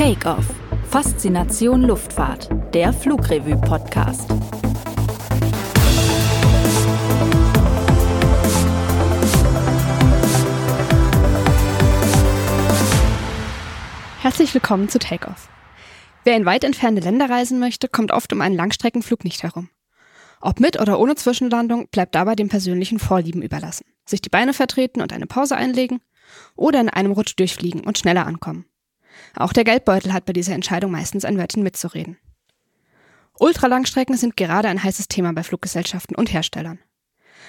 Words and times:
Takeoff. 0.00 0.46
Faszination 0.88 1.82
Luftfahrt. 1.82 2.48
Der 2.72 2.90
Flugrevue-Podcast. 2.90 4.30
Herzlich 14.22 14.54
willkommen 14.54 14.88
zu 14.88 14.98
Takeoff. 14.98 15.50
Wer 16.24 16.38
in 16.38 16.46
weit 16.46 16.64
entfernte 16.64 17.02
Länder 17.02 17.28
reisen 17.28 17.58
möchte, 17.58 17.86
kommt 17.86 18.10
oft 18.10 18.32
um 18.32 18.40
einen 18.40 18.56
Langstreckenflug 18.56 19.22
nicht 19.24 19.42
herum. 19.42 19.68
Ob 20.40 20.60
mit 20.60 20.80
oder 20.80 20.98
ohne 20.98 21.16
Zwischenlandung 21.16 21.88
bleibt 21.88 22.14
dabei 22.14 22.36
dem 22.36 22.48
persönlichen 22.48 22.98
Vorlieben 22.98 23.42
überlassen. 23.42 23.84
Sich 24.06 24.22
die 24.22 24.30
Beine 24.30 24.54
vertreten 24.54 25.02
und 25.02 25.12
eine 25.12 25.26
Pause 25.26 25.56
einlegen 25.56 26.00
oder 26.56 26.80
in 26.80 26.88
einem 26.88 27.12
Rutsch 27.12 27.34
durchfliegen 27.36 27.82
und 27.82 27.98
schneller 27.98 28.24
ankommen. 28.24 28.64
Auch 29.36 29.52
der 29.52 29.64
Geldbeutel 29.64 30.12
hat 30.12 30.24
bei 30.24 30.32
dieser 30.32 30.54
Entscheidung 30.54 30.90
meistens 30.90 31.24
ein 31.24 31.38
Wörtchen 31.38 31.62
mitzureden. 31.62 32.18
Ultralangstrecken 33.38 34.16
sind 34.16 34.36
gerade 34.36 34.68
ein 34.68 34.82
heißes 34.82 35.08
Thema 35.08 35.32
bei 35.32 35.42
Fluggesellschaften 35.42 36.14
und 36.14 36.32
Herstellern. 36.32 36.78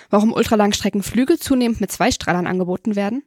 Warum 0.09 0.31
Ultralangstreckenflüge 0.33 1.37
zunehmend 1.37 1.81
mit 1.81 1.91
zwei 1.91 2.11
Strahlern 2.11 2.47
angeboten 2.47 2.95
werden 2.95 3.23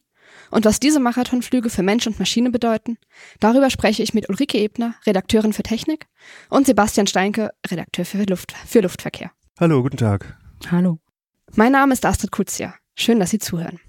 und 0.51 0.65
was 0.65 0.81
diese 0.81 1.01
Marathonflüge 1.01 1.71
für 1.71 1.83
Mensch 1.83 2.07
und 2.07 2.19
Maschine 2.19 2.51
bedeuten, 2.51 2.97
darüber 3.41 3.71
spreche 3.71 4.03
ich 4.03 4.15
mit 4.15 4.29
Ulrike 4.29 4.59
Ebner, 4.59 4.95
Redakteurin 5.07 5.53
für 5.53 5.63
Technik, 5.63 6.07
und 6.49 6.67
Sebastian 6.67 7.07
Steinke, 7.07 7.51
Redakteur 7.67 8.05
für, 8.05 8.23
Luft, 8.25 8.53
für 8.67 8.81
Luftverkehr. 8.81 9.31
Hallo, 9.61 9.83
guten 9.83 9.99
Tag. 9.99 10.37
Hallo. 10.71 10.99
Mein 11.55 11.73
Name 11.73 11.93
ist 11.93 12.05
Astrid 12.05 12.33
Kuzia. 12.33 12.75
Schön, 12.97 13.21
dass 13.21 13.31
Sie 13.31 13.39
zuhören. 13.39 13.81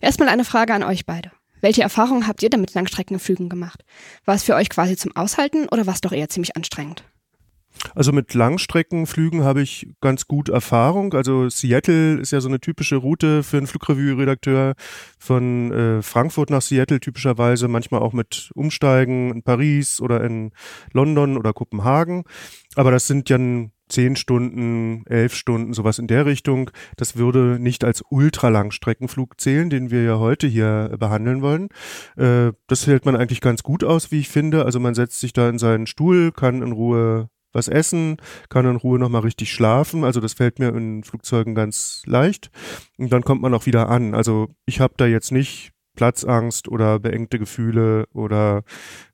Erstmal 0.00 0.28
eine 0.28 0.44
Frage 0.44 0.74
an 0.74 0.82
euch 0.82 1.06
beide. 1.06 1.30
Welche 1.62 1.82
Erfahrungen 1.82 2.26
habt 2.26 2.42
ihr 2.42 2.50
denn 2.50 2.60
mit 2.60 2.74
Langstreckenflügen 2.74 3.48
gemacht? 3.48 3.84
War 4.26 4.34
es 4.34 4.42
für 4.42 4.54
euch 4.54 4.68
quasi 4.68 4.96
zum 4.96 5.16
Aushalten 5.16 5.68
oder 5.68 5.86
war 5.86 5.94
es 5.94 6.02
doch 6.02 6.12
eher 6.12 6.28
ziemlich 6.28 6.56
anstrengend? 6.56 7.04
Also 7.94 8.12
mit 8.12 8.34
Langstreckenflügen 8.34 9.44
habe 9.44 9.62
ich 9.62 9.88
ganz 10.00 10.26
gut 10.26 10.48
Erfahrung. 10.48 11.14
Also 11.14 11.48
Seattle 11.48 12.18
ist 12.20 12.30
ja 12.30 12.40
so 12.40 12.48
eine 12.48 12.60
typische 12.60 12.96
Route 12.96 13.42
für 13.42 13.56
einen 13.56 13.66
Flugrevue-Redakteur 13.66 14.74
von 15.18 15.72
äh, 15.72 16.02
Frankfurt 16.02 16.50
nach 16.50 16.62
Seattle 16.62 17.00
typischerweise, 17.00 17.68
manchmal 17.68 18.02
auch 18.02 18.12
mit 18.12 18.50
Umsteigen 18.54 19.32
in 19.32 19.42
Paris 19.42 20.00
oder 20.00 20.22
in 20.22 20.52
London 20.92 21.36
oder 21.38 21.52
Kopenhagen. 21.52 22.24
Aber 22.74 22.90
das 22.90 23.06
sind 23.06 23.30
ja 23.30 23.38
zehn 23.92 24.16
Stunden, 24.16 25.04
elf 25.06 25.34
Stunden, 25.34 25.72
sowas 25.72 25.98
in 25.98 26.06
der 26.06 26.26
Richtung. 26.26 26.70
Das 26.96 27.16
würde 27.16 27.58
nicht 27.60 27.84
als 27.84 28.02
Ultralangstreckenflug 28.08 29.40
zählen, 29.40 29.70
den 29.70 29.90
wir 29.90 30.02
ja 30.02 30.18
heute 30.18 30.46
hier 30.46 30.96
behandeln 30.98 31.42
wollen. 31.42 31.68
Äh, 32.16 32.52
das 32.66 32.86
hält 32.86 33.04
man 33.04 33.16
eigentlich 33.16 33.40
ganz 33.40 33.62
gut 33.62 33.84
aus, 33.84 34.10
wie 34.10 34.20
ich 34.20 34.28
finde. 34.28 34.64
Also 34.64 34.80
man 34.80 34.94
setzt 34.94 35.20
sich 35.20 35.32
da 35.32 35.48
in 35.48 35.58
seinen 35.58 35.86
Stuhl, 35.86 36.32
kann 36.32 36.62
in 36.62 36.72
Ruhe 36.72 37.28
was 37.52 37.68
essen, 37.68 38.16
kann 38.48 38.66
in 38.66 38.76
Ruhe 38.76 38.98
nochmal 38.98 39.22
richtig 39.22 39.52
schlafen. 39.52 40.04
Also 40.04 40.20
das 40.20 40.34
fällt 40.34 40.58
mir 40.58 40.74
in 40.74 41.04
Flugzeugen 41.04 41.54
ganz 41.54 42.02
leicht. 42.06 42.50
Und 42.96 43.12
dann 43.12 43.22
kommt 43.22 43.42
man 43.42 43.54
auch 43.54 43.66
wieder 43.66 43.88
an. 43.88 44.14
Also 44.14 44.48
ich 44.64 44.80
habe 44.80 44.94
da 44.96 45.06
jetzt 45.06 45.32
nicht 45.32 45.71
Platzangst 45.94 46.68
oder 46.68 46.98
beengte 46.98 47.38
Gefühle 47.38 48.06
oder 48.12 48.62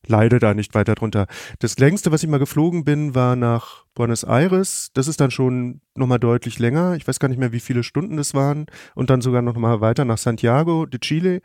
leide 0.07 0.39
da 0.39 0.55
nicht 0.55 0.75
weiter 0.75 0.95
drunter. 0.95 1.27
Das 1.59 1.79
längste, 1.79 2.13
was 2.13 2.23
ich 2.23 2.29
mal 2.29 2.39
geflogen 2.39 2.85
bin, 2.85 3.15
war 3.15 3.37
nach 3.37 3.85
Buenos 3.95 4.25
Aires. 4.25 4.91
Das 4.95 5.09
ist 5.09 5.21
dann 5.21 5.31
schon 5.31 5.81
nochmal 5.95 6.19
deutlich 6.19 6.59
länger. 6.59 6.95
Ich 6.95 7.07
weiß 7.07 7.19
gar 7.19 7.29
nicht 7.29 7.39
mehr, 7.39 7.53
wie 7.53 7.61
viele 7.61 7.83
Stunden 7.83 8.17
das 8.17 8.35
waren. 8.35 8.67
Und 8.95 9.11
dann 9.11 9.21
sogar 9.21 9.43
nochmal 9.43 9.81
weiter 9.81 10.05
nach 10.05 10.19
Santiago 10.19 10.87
de 10.87 11.01
Chile 11.01 11.41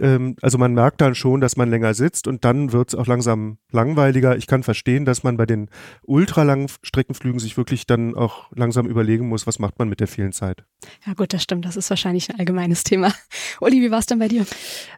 ähm, 0.00 0.36
also 0.42 0.58
man 0.58 0.74
merkt 0.74 1.00
dann 1.00 1.14
schon, 1.14 1.40
dass 1.40 1.56
man 1.56 1.70
länger 1.70 1.94
sitzt 1.94 2.26
und 2.26 2.44
dann 2.44 2.72
wird 2.72 2.88
es 2.88 2.94
auch 2.94 3.06
langsam 3.06 3.58
langweiliger. 3.70 4.36
Ich 4.36 4.46
kann 4.46 4.62
verstehen, 4.62 5.04
dass 5.04 5.22
man 5.22 5.36
bei 5.36 5.46
den 5.46 5.68
ultralangen 6.02 6.68
Streckenflügen 6.82 7.40
sich 7.40 7.56
wirklich 7.56 7.86
dann 7.86 8.14
auch 8.14 8.50
langsam 8.54 8.86
überlegen 8.86 9.28
muss, 9.28 9.46
was 9.46 9.58
macht 9.58 9.78
man 9.78 9.88
mit 9.88 10.00
der 10.00 10.08
vielen 10.08 10.32
Zeit. 10.32 10.64
Ja 11.06 11.14
gut, 11.14 11.32
das 11.32 11.42
stimmt. 11.42 11.64
Das 11.64 11.76
ist 11.76 11.90
wahrscheinlich 11.90 12.30
ein 12.30 12.38
allgemeines 12.38 12.84
Thema. 12.84 13.12
Uli, 13.60 13.82
wie 13.82 13.90
war 13.90 13.98
es 13.98 14.06
denn 14.06 14.18
bei 14.18 14.28
dir? 14.28 14.46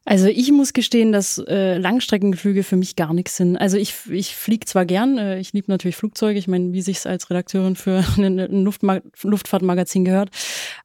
Also 0.05 0.27
ich 0.27 0.53
muss 0.53 0.73
gestehen, 0.73 1.13
dass 1.13 1.39
äh, 1.39 1.79
Langstreckenflüge 1.79 2.63
für 2.63 2.77
mich 2.77 2.97
gar 2.97 3.15
nichts 3.15 3.37
sind. 3.37 3.57
Also 3.57 3.77
ich, 3.77 3.95
ich 4.11 4.37
fliege 4.37 4.67
zwar 4.67 4.85
gern, 4.85 5.19
äh, 5.19 5.39
ich 5.41 5.53
liebe 5.53 5.71
natürlich 5.71 5.97
Flugzeuge, 5.97 6.39
ich 6.39 6.49
meine, 6.49 6.73
wie 6.73 6.83
sich 6.83 6.99
es 6.99 7.07
als 7.07 7.31
Redakteurin 7.31 7.77
für 7.77 8.05
ein 8.19 8.65
Luftma 8.65 9.01
Luftfahrtmagazin 9.23 10.05
gehört, 10.05 10.31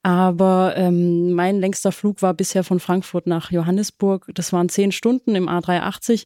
aber 0.04 0.74
ähm, 0.78 1.34
mein 1.34 1.60
längster 1.60 1.92
Flug 1.92 2.22
war 2.22 2.34
bisher 2.34 2.64
von 2.64 2.80
Frankfurt 2.80 3.28
nach 3.28 3.52
Johannesburg 3.52 4.05
Augsburg. 4.06 4.30
Das 4.34 4.54
waren 4.54 4.70
zehn 4.70 4.92
Stunden 4.92 5.36
im 5.36 5.50
A380 5.50 6.26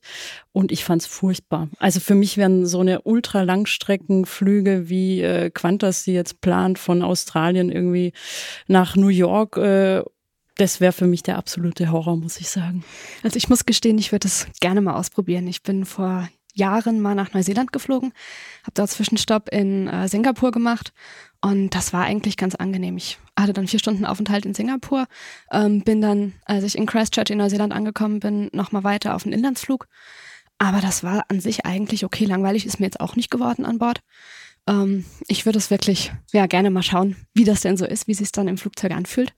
und 0.52 0.72
ich 0.72 0.84
fand 0.84 1.02
es 1.02 1.08
furchtbar. 1.08 1.70
Also 1.80 2.00
für 2.00 2.16
mich 2.16 2.38
wären 2.38 2.66
so 2.66 2.80
eine 2.80 3.02
Ultralangstreckenflüge 3.02 4.90
wie 4.90 5.22
äh, 5.22 5.50
Qantas, 5.50 6.04
die 6.04 6.14
jetzt 6.14 6.42
plant 6.42 6.80
von 6.80 7.02
Australien 7.02 7.72
irgendwie 7.72 8.14
nach 8.68 8.96
New 8.96 9.08
York. 9.08 9.58
Äh, 9.58 10.04
das 10.58 10.82
wäre 10.82 10.92
für 10.92 11.08
mich 11.08 11.24
der 11.24 11.38
absolute 11.38 11.92
Horror, 11.92 12.18
muss 12.18 12.40
ich 12.40 12.50
sagen. 12.50 12.84
Also 13.24 13.38
ich 13.38 13.48
muss 13.48 13.66
gestehen, 13.66 13.98
ich 13.98 14.12
würde 14.12 14.24
das 14.24 14.48
gerne 14.60 14.82
mal 14.82 14.96
ausprobieren. 14.96 15.48
Ich 15.48 15.64
bin 15.64 15.86
vor 15.86 16.28
Jahren 16.54 17.00
mal 17.00 17.16
nach 17.16 17.34
Neuseeland 17.34 17.72
geflogen, 17.72 18.12
habe 18.64 18.74
dort 18.74 18.90
Zwischenstopp 18.90 19.50
in 19.50 19.88
äh, 19.88 20.10
Singapur 20.10 20.52
gemacht 20.52 20.92
und 21.42 21.70
das 21.70 21.94
war 21.94 22.04
eigentlich 22.04 22.36
ganz 22.36 22.56
angenehm. 22.56 22.98
Ich 22.98 23.18
hatte 23.38 23.54
dann 23.54 23.68
vier 23.68 23.80
Stunden 23.80 24.06
Aufenthalt 24.06 24.46
in 24.46 24.54
Singapur, 24.54 25.08
ähm, 25.52 25.82
bin 25.82 26.02
dann, 26.02 26.34
als 26.46 26.64
ich 26.66 26.78
in 26.78 26.86
Christchurch 26.86 27.30
in 27.30 27.38
Neuseeland 27.38 27.74
angekommen 27.74 28.20
bin, 28.20 28.50
nochmal 28.52 28.84
weiter 28.84 29.16
auf 29.16 29.26
einen 29.26 29.34
Inlandsflug. 29.34 29.88
Aber 30.58 30.82
das 30.82 31.04
war 31.04 31.24
an 31.30 31.40
sich 31.40 31.66
eigentlich 31.66 32.04
okay. 32.04 32.26
Langweilig 32.26 32.66
ist 32.66 32.80
mir 32.80 32.88
jetzt 32.88 33.00
auch 33.00 33.16
nicht 33.16 33.32
geworden 33.32 33.66
an 33.66 33.80
Bord. 33.80 34.02
Ähm, 34.68 35.06
ich 35.28 35.46
würde 35.46 35.58
es 35.58 35.72
wirklich, 35.72 36.12
ja, 36.34 36.46
gerne 36.46 36.70
mal 36.70 36.84
schauen, 36.84 37.16
wie 37.34 37.46
das 37.46 37.62
denn 37.62 37.78
so 37.78 37.86
ist, 37.86 38.08
wie 38.08 38.14
sich 38.14 38.26
es 38.26 38.32
dann 38.34 38.50
im 38.50 38.58
Flugzeug 38.58 38.92
anfühlt. 38.92 39.34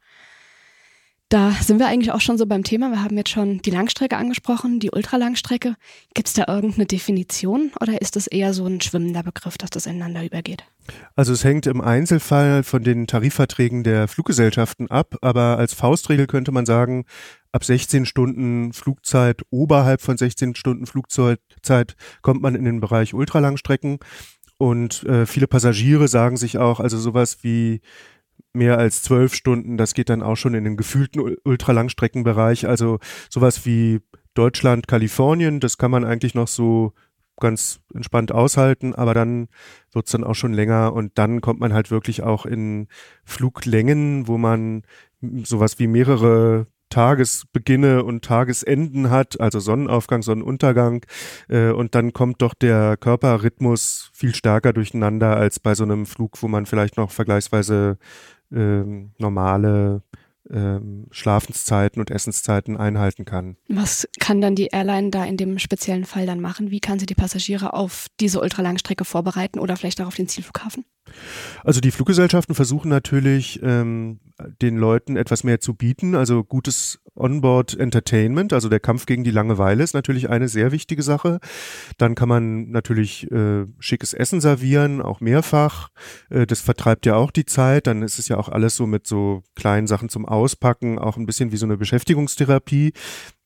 Da 1.31 1.51
sind 1.51 1.79
wir 1.79 1.87
eigentlich 1.87 2.11
auch 2.11 2.19
schon 2.19 2.37
so 2.37 2.45
beim 2.45 2.65
Thema. 2.65 2.91
Wir 2.91 3.01
haben 3.01 3.15
jetzt 3.15 3.29
schon 3.29 3.61
die 3.61 3.69
Langstrecke 3.69 4.17
angesprochen, 4.17 4.81
die 4.81 4.91
Ultralangstrecke. 4.91 5.77
Gibt 6.13 6.27
es 6.27 6.33
da 6.33 6.43
irgendeine 6.45 6.85
Definition 6.85 7.71
oder 7.79 8.01
ist 8.01 8.17
das 8.17 8.27
eher 8.27 8.53
so 8.53 8.65
ein 8.65 8.81
schwimmender 8.81 9.23
Begriff, 9.23 9.57
dass 9.57 9.69
das 9.69 9.85
ineinander 9.85 10.25
übergeht? 10.25 10.65
Also 11.15 11.31
es 11.31 11.45
hängt 11.45 11.67
im 11.67 11.79
Einzelfall 11.79 12.63
von 12.63 12.83
den 12.83 13.07
Tarifverträgen 13.07 13.85
der 13.85 14.09
Fluggesellschaften 14.09 14.91
ab, 14.91 15.15
aber 15.21 15.57
als 15.57 15.73
Faustregel 15.73 16.27
könnte 16.27 16.51
man 16.51 16.65
sagen, 16.65 17.05
ab 17.53 17.63
16 17.63 18.05
Stunden 18.05 18.73
Flugzeit, 18.73 19.41
oberhalb 19.51 20.01
von 20.01 20.17
16 20.17 20.55
Stunden 20.55 20.85
Flugzeit 20.85 21.39
kommt 22.21 22.41
man 22.41 22.55
in 22.55 22.65
den 22.65 22.81
Bereich 22.81 23.13
Ultralangstrecken. 23.13 23.99
Und 24.57 25.05
äh, 25.05 25.25
viele 25.25 25.47
Passagiere 25.47 26.09
sagen 26.09 26.35
sich 26.35 26.57
auch, 26.57 26.81
also 26.81 26.99
sowas 26.99 27.37
wie 27.41 27.79
mehr 28.53 28.77
als 28.77 29.01
zwölf 29.03 29.33
Stunden, 29.33 29.77
das 29.77 29.93
geht 29.93 30.09
dann 30.09 30.21
auch 30.21 30.35
schon 30.35 30.53
in 30.53 30.63
den 30.63 30.77
gefühlten 30.77 31.35
Ultralangstreckenbereich. 31.43 32.67
Also 32.67 32.99
sowas 33.29 33.65
wie 33.65 34.01
Deutschland, 34.33 34.87
Kalifornien, 34.87 35.59
das 35.59 35.77
kann 35.77 35.91
man 35.91 36.03
eigentlich 36.03 36.35
noch 36.35 36.47
so 36.47 36.93
ganz 37.39 37.79
entspannt 37.93 38.31
aushalten, 38.31 38.93
aber 38.93 39.13
dann 39.13 39.47
wird's 39.91 40.11
dann 40.11 40.23
auch 40.23 40.35
schon 40.35 40.53
länger 40.53 40.93
und 40.93 41.17
dann 41.17 41.41
kommt 41.41 41.59
man 41.59 41.73
halt 41.73 41.91
wirklich 41.91 42.23
auch 42.23 42.45
in 42.45 42.87
Fluglängen, 43.25 44.27
wo 44.27 44.37
man 44.37 44.83
sowas 45.43 45.79
wie 45.79 45.87
mehrere 45.87 46.67
Tagesbeginne 46.91 48.03
und 48.03 48.23
Tagesenden 48.23 49.09
hat, 49.09 49.39
also 49.39 49.59
Sonnenaufgang, 49.59 50.21
Sonnenuntergang. 50.21 51.05
Äh, 51.47 51.71
und 51.71 51.95
dann 51.95 52.13
kommt 52.13 52.41
doch 52.41 52.53
der 52.53 52.97
Körperrhythmus 52.97 54.11
viel 54.13 54.35
stärker 54.35 54.73
durcheinander 54.73 55.37
als 55.37 55.59
bei 55.59 55.73
so 55.73 55.83
einem 55.83 56.05
Flug, 56.05 56.43
wo 56.43 56.47
man 56.47 56.67
vielleicht 56.67 56.97
noch 56.97 57.09
vergleichsweise 57.09 57.97
ähm, 58.53 59.11
normale 59.17 60.03
ähm, 60.49 61.07
Schlafenszeiten 61.11 61.99
und 61.99 62.11
Essenszeiten 62.11 62.77
einhalten 62.77 63.25
kann. 63.25 63.57
Was 63.67 64.07
kann 64.19 64.41
dann 64.41 64.55
die 64.55 64.67
Airline 64.67 65.09
da 65.09 65.23
in 65.23 65.37
dem 65.37 65.59
speziellen 65.59 66.05
Fall 66.05 66.25
dann 66.25 66.41
machen? 66.41 66.71
Wie 66.71 66.79
kann 66.79 66.99
sie 66.99 67.05
die 67.05 67.15
Passagiere 67.15 67.73
auf 67.73 68.07
diese 68.19 68.41
Ultralangstrecke 68.41 69.05
vorbereiten 69.05 69.59
oder 69.59 69.77
vielleicht 69.77 70.01
auch 70.01 70.07
auf 70.07 70.15
den 70.15 70.27
Zielflughafen? 70.27 70.85
Also 71.63 71.81
die 71.81 71.91
Fluggesellschaften 71.91 72.55
versuchen 72.55 72.89
natürlich, 72.89 73.59
ähm, 73.63 74.19
den 74.61 74.77
Leuten 74.77 75.17
etwas 75.17 75.43
mehr 75.43 75.59
zu 75.59 75.73
bieten. 75.73 76.15
Also 76.15 76.43
gutes 76.43 77.00
Onboard 77.15 77.77
Entertainment, 77.77 78.53
also 78.53 78.69
der 78.69 78.79
Kampf 78.79 79.05
gegen 79.05 79.23
die 79.23 79.31
Langeweile 79.31 79.83
ist 79.83 79.93
natürlich 79.93 80.29
eine 80.29 80.47
sehr 80.47 80.71
wichtige 80.71 81.03
Sache. 81.03 81.39
Dann 81.97 82.15
kann 82.15 82.29
man 82.29 82.71
natürlich 82.71 83.29
äh, 83.31 83.65
schickes 83.79 84.13
Essen 84.13 84.39
servieren, 84.39 85.01
auch 85.01 85.19
mehrfach. 85.19 85.89
Äh, 86.29 86.47
das 86.47 86.61
vertreibt 86.61 87.05
ja 87.05 87.15
auch 87.15 87.31
die 87.31 87.45
Zeit. 87.45 87.87
Dann 87.87 88.01
ist 88.01 88.17
es 88.17 88.27
ja 88.29 88.37
auch 88.37 88.49
alles 88.49 88.75
so 88.75 88.87
mit 88.87 89.07
so 89.07 89.43
kleinen 89.55 89.87
Sachen 89.87 90.09
zum 90.09 90.25
Auspacken, 90.25 90.99
auch 90.99 91.17
ein 91.17 91.25
bisschen 91.25 91.51
wie 91.51 91.57
so 91.57 91.65
eine 91.65 91.77
Beschäftigungstherapie. 91.77 92.93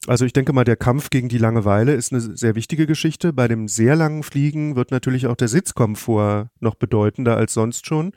Also 0.08 0.26
ich 0.26 0.34
denke 0.34 0.54
mal, 0.54 0.64
der 0.64 0.76
Kampf 0.76 1.10
gegen 1.10 1.30
die 1.30 1.40
Langeweile 1.40 1.94
ist 1.94 2.12
eine 2.12 2.22
sehr 2.22 2.54
wichtige 2.54 2.86
Geschichte. 2.86 3.34
Bei 3.34 3.48
dem 3.48 3.68
sehr 3.68 3.96
langen 3.96 4.22
Fliegen 4.22 4.76
wird 4.76 4.92
natürlich 4.92 5.26
auch 5.26 5.36
der 5.36 5.48
Sitzkomfort 5.48 6.50
noch 6.60 6.76
bedeutender 6.76 7.36
als 7.36 7.54
sonst 7.54 7.88
schon. 7.88 8.12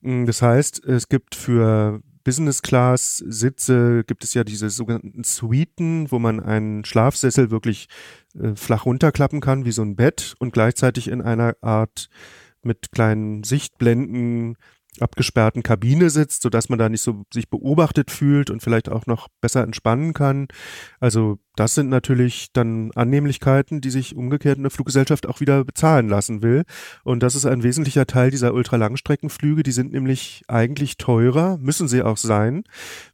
Mm, 0.00 0.24
das 0.24 0.40
heißt, 0.40 0.84
es 0.84 1.08
gibt 1.08 1.34
für 1.34 2.00
Business-Class-Sitze 2.28 4.04
gibt 4.06 4.22
es 4.22 4.34
ja 4.34 4.44
diese 4.44 4.68
sogenannten 4.68 5.24
Suiten, 5.24 6.12
wo 6.12 6.18
man 6.18 6.40
einen 6.40 6.84
Schlafsessel 6.84 7.50
wirklich 7.50 7.88
äh, 8.38 8.54
flach 8.54 8.84
runterklappen 8.84 9.40
kann, 9.40 9.64
wie 9.64 9.72
so 9.72 9.80
ein 9.80 9.96
Bett 9.96 10.34
und 10.38 10.52
gleichzeitig 10.52 11.08
in 11.08 11.22
einer 11.22 11.56
Art 11.62 12.10
mit 12.60 12.92
kleinen 12.92 13.44
Sichtblenden 13.44 14.58
abgesperrten 15.00 15.62
Kabine 15.62 16.10
sitzt, 16.10 16.42
sodass 16.42 16.68
man 16.68 16.78
da 16.78 16.88
nicht 16.88 17.02
so 17.02 17.24
sich 17.32 17.48
beobachtet 17.48 18.10
fühlt 18.10 18.50
und 18.50 18.62
vielleicht 18.62 18.88
auch 18.88 19.06
noch 19.06 19.28
besser 19.40 19.62
entspannen 19.62 20.12
kann. 20.12 20.48
Also 21.00 21.38
das 21.58 21.74
sind 21.74 21.88
natürlich 21.88 22.52
dann 22.52 22.92
Annehmlichkeiten, 22.94 23.80
die 23.80 23.90
sich 23.90 24.14
umgekehrt 24.14 24.58
eine 24.58 24.70
Fluggesellschaft 24.70 25.26
auch 25.26 25.40
wieder 25.40 25.64
bezahlen 25.64 26.08
lassen 26.08 26.40
will. 26.40 26.62
Und 27.02 27.20
das 27.24 27.34
ist 27.34 27.46
ein 27.46 27.64
wesentlicher 27.64 28.06
Teil 28.06 28.30
dieser 28.30 28.54
Ultralangstreckenflüge. 28.54 29.64
Die 29.64 29.72
sind 29.72 29.90
nämlich 29.90 30.42
eigentlich 30.46 30.98
teurer, 30.98 31.58
müssen 31.58 31.88
sie 31.88 32.02
auch 32.02 32.16
sein, 32.16 32.62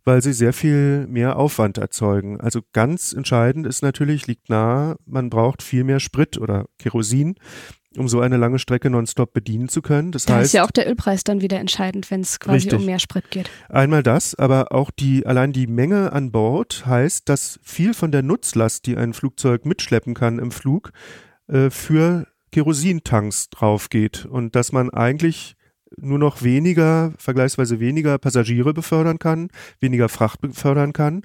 weil 0.05 0.21
sie 0.21 0.35
sehr 0.35 0.53
viel 0.53 1.07
mehr 1.07 1.37
Aufwand 1.37 1.79
erzeugen. 1.79 2.39
Also 2.39 2.61
ganz 2.75 3.15
entscheidend 3.15 3.67
ist 3.67 3.83
natürlich, 3.83 4.27
liegt 4.27 4.51
nahe, 4.51 4.97
man 5.07 5.31
braucht 5.31 5.63
viel 5.63 5.85
mehr 5.85 6.01
Sprit 6.01 6.37
oder 6.37 6.67
Kerosin 6.79 7.37
um 7.97 8.09
so 8.09 8.21
eine 8.21 8.37
lange 8.37 8.59
Strecke 8.59 8.91
nonstop 8.91 9.33
bedienen 9.33 9.69
zu 9.69 9.83
können. 9.83 10.13
Das 10.13 10.27
da 10.27 10.37
heißt, 10.37 10.47
ist 10.47 10.53
ja 10.53 10.65
auch 10.65 10.71
der 10.71 10.89
Ölpreis 10.89 11.25
dann 11.25 11.41
wieder 11.41 11.59
entscheidend, 11.59 12.11
wenn 12.11 12.21
es 12.21 12.41
quasi 12.41 12.69
Richtig. 12.69 12.79
um 12.79 12.87
mehr 12.87 12.99
Sprit 12.99 13.31
geht. 13.31 13.51
Einmal 13.69 14.03
das, 14.03 14.35
aber 14.35 14.73
auch 14.73 14.91
die, 14.91 15.27
allein 15.27 15.53
die 15.53 15.67
Menge 15.67 16.13
an 16.13 16.33
Bord 16.33 16.87
heißt, 16.87 17.29
dass 17.29 17.61
viel 17.63 17.95
von 17.95 18.13
der 18.13 18.23
Nutzlast, 18.23 18.87
die 18.87 18.97
ein 18.97 19.13
Flugzeug 19.13 19.65
mitschleppen 19.67 20.15
kann 20.15 20.39
im 20.39 20.51
Flug, 20.51 20.93
äh, 21.49 21.71
für 21.71 22.27
Kerosintanks 22.53 23.51
draufgeht 23.51 24.27
und 24.27 24.55
dass 24.55 24.73
man 24.73 24.91
eigentlich 24.91 25.57
nur 25.97 26.19
noch 26.19 26.43
weniger, 26.43 27.13
vergleichsweise 27.19 27.81
weniger 27.81 28.19
Passagiere 28.19 28.75
befördern 28.75 29.19
kann, 29.19 29.49
weniger 29.81 30.09
Fracht 30.09 30.41
befördern 30.41 30.93
kann. 30.93 31.23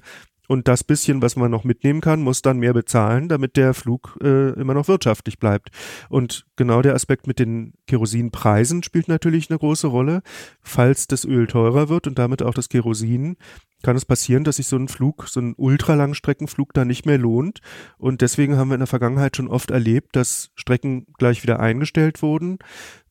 Und 0.50 0.66
das 0.66 0.82
bisschen, 0.82 1.22
was 1.22 1.36
man 1.36 1.48
noch 1.48 1.62
mitnehmen 1.62 2.00
kann, 2.00 2.22
muss 2.22 2.42
dann 2.42 2.58
mehr 2.58 2.72
bezahlen, 2.72 3.28
damit 3.28 3.56
der 3.56 3.72
Flug 3.72 4.18
äh, 4.20 4.50
immer 4.60 4.74
noch 4.74 4.88
wirtschaftlich 4.88 5.38
bleibt. 5.38 5.68
Und 6.08 6.44
genau 6.56 6.82
der 6.82 6.96
Aspekt 6.96 7.28
mit 7.28 7.38
den 7.38 7.74
Kerosinpreisen 7.86 8.82
spielt 8.82 9.06
natürlich 9.06 9.48
eine 9.48 9.60
große 9.60 9.86
Rolle. 9.86 10.22
Falls 10.60 11.06
das 11.06 11.24
Öl 11.24 11.46
teurer 11.46 11.88
wird 11.88 12.08
und 12.08 12.18
damit 12.18 12.42
auch 12.42 12.52
das 12.52 12.68
Kerosin, 12.68 13.36
kann 13.84 13.94
es 13.94 14.04
passieren, 14.04 14.42
dass 14.42 14.56
sich 14.56 14.66
so 14.66 14.74
ein 14.74 14.88
Flug, 14.88 15.28
so 15.28 15.38
ein 15.38 15.54
Ultralangstreckenflug 15.56 16.74
da 16.74 16.84
nicht 16.84 17.06
mehr 17.06 17.18
lohnt. 17.18 17.60
Und 17.96 18.20
deswegen 18.20 18.56
haben 18.56 18.70
wir 18.70 18.74
in 18.74 18.80
der 18.80 18.88
Vergangenheit 18.88 19.36
schon 19.36 19.46
oft 19.46 19.70
erlebt, 19.70 20.16
dass 20.16 20.50
Strecken 20.56 21.06
gleich 21.16 21.44
wieder 21.44 21.60
eingestellt 21.60 22.22
wurden, 22.22 22.58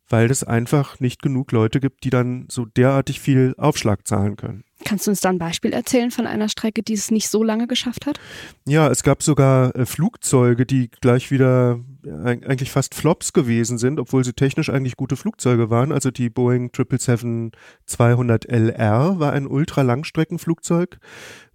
weil 0.10 0.32
es 0.32 0.44
einfach 0.44 1.00
nicht 1.00 1.22
genug 1.22 1.52
Leute 1.52 1.80
gibt, 1.80 2.04
die 2.04 2.10
dann 2.10 2.48
so 2.50 2.66
derartig 2.66 3.20
viel 3.20 3.54
Aufschlag 3.58 4.08
zahlen 4.08 4.36
können. 4.36 4.64
Kannst 4.86 5.08
du 5.08 5.12
uns 5.12 5.22
da 5.22 5.30
ein 5.30 5.38
Beispiel 5.38 5.74
erzählen 5.74 6.10
von 6.10 6.26
einer 6.26 6.48
Strecke, 6.48 6.84
die 6.84 6.94
es 6.94 7.12
nicht 7.12 7.28
so 7.30 7.44
lange 7.44 7.68
geschafft 7.68 8.06
hat? 8.06 8.18
Ja, 8.66 8.90
es 8.90 9.04
gab 9.04 9.22
sogar 9.22 9.76
äh, 9.76 9.86
Flugzeuge, 9.86 10.66
die 10.66 10.90
gleich 11.02 11.32
wieder 11.32 11.82
äh, 12.06 12.38
eigentlich 12.46 12.72
fast 12.72 12.96
Flops 12.96 13.34
gewesen 13.34 13.78
sind, 13.78 14.00
obwohl 14.00 14.24
sie 14.24 14.32
technisch 14.34 14.70
eigentlich 14.70 14.96
gute 14.96 15.18
Flugzeuge 15.18 15.70
waren. 15.70 15.92
Also 15.92 16.12
die 16.12 16.30
Boeing 16.30 16.70
777-200LR 16.70 19.20
war 19.20 19.34
ein 19.34 19.48
Ultralangstreckenflugzeug, 19.48 20.98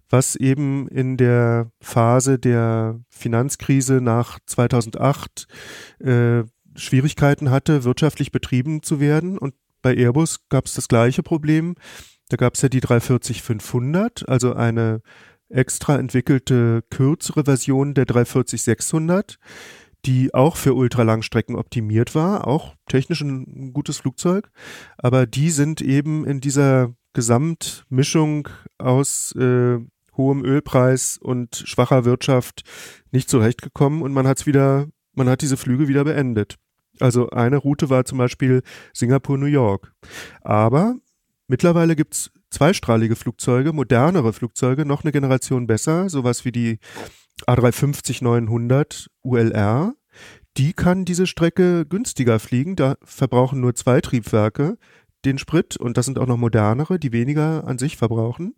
was 0.09 0.35
eben 0.35 0.87
in 0.87 1.17
der 1.17 1.71
Phase 1.81 2.37
der 2.37 2.99
Finanzkrise 3.09 4.01
nach 4.01 4.37
2008 4.45 5.47
äh, 5.99 6.43
Schwierigkeiten 6.75 7.49
hatte, 7.49 7.83
wirtschaftlich 7.83 8.31
betrieben 8.31 8.83
zu 8.83 8.99
werden. 8.99 9.37
Und 9.37 9.55
bei 9.81 9.95
Airbus 9.95 10.47
gab 10.49 10.65
es 10.65 10.73
das 10.73 10.87
gleiche 10.87 11.23
Problem. 11.23 11.75
Da 12.29 12.37
gab 12.37 12.55
es 12.55 12.61
ja 12.61 12.69
die 12.69 12.81
340-500, 12.81 14.25
also 14.25 14.53
eine 14.53 15.01
extra 15.49 15.97
entwickelte 15.97 16.83
kürzere 16.89 17.45
Version 17.45 17.93
der 17.93 18.05
340-600, 18.05 19.37
die 20.05 20.33
auch 20.33 20.55
für 20.55 20.73
Ultralangstrecken 20.73 21.55
optimiert 21.55 22.15
war, 22.15 22.47
auch 22.47 22.75
technisch 22.87 23.21
ein 23.21 23.73
gutes 23.73 23.97
Flugzeug, 23.97 24.49
aber 24.97 25.25
die 25.25 25.51
sind 25.51 25.81
eben 25.81 26.25
in 26.25 26.41
dieser 26.41 26.93
Gesamtmischung 27.13 28.49
aus 28.77 29.33
äh, 29.35 29.79
hohem 30.17 30.43
Ölpreis 30.43 31.17
und 31.17 31.63
schwacher 31.65 32.05
Wirtschaft 32.05 32.63
nicht 33.11 33.29
zurechtgekommen 33.29 34.01
und 34.01 34.13
man 34.13 34.27
hat's 34.27 34.45
wieder, 34.45 34.87
man 35.13 35.29
hat 35.29 35.41
diese 35.41 35.57
Flüge 35.57 35.87
wieder 35.87 36.03
beendet. 36.03 36.57
Also 36.99 37.29
eine 37.29 37.57
Route 37.57 37.89
war 37.89 38.05
zum 38.05 38.17
Beispiel 38.17 38.61
Singapur-New 38.93 39.47
York. 39.47 39.93
Aber 40.41 40.95
Mittlerweile 41.47 41.95
gibt's 41.95 42.31
zweistrahlige 42.49 43.15
Flugzeuge, 43.15 43.71
modernere 43.71 44.33
Flugzeuge, 44.33 44.85
noch 44.85 45.03
eine 45.03 45.11
Generation 45.11 45.67
besser, 45.67 46.09
sowas 46.09 46.43
wie 46.43 46.51
die 46.51 46.79
A350-900 47.47 49.07
ULR. 49.21 49.93
Die 50.57 50.73
kann 50.73 51.05
diese 51.05 51.27
Strecke 51.27 51.85
günstiger 51.85 52.39
fliegen, 52.39 52.75
da 52.75 52.95
verbrauchen 53.03 53.59
nur 53.59 53.75
zwei 53.75 54.01
Triebwerke 54.01 54.77
den 55.25 55.37
Sprit 55.37 55.75
und 55.77 55.97
das 55.97 56.05
sind 56.05 56.17
auch 56.17 56.27
noch 56.27 56.37
modernere, 56.37 56.97
die 56.97 57.11
weniger 57.11 57.67
an 57.67 57.77
sich 57.77 57.97
verbrauchen. 57.97 58.55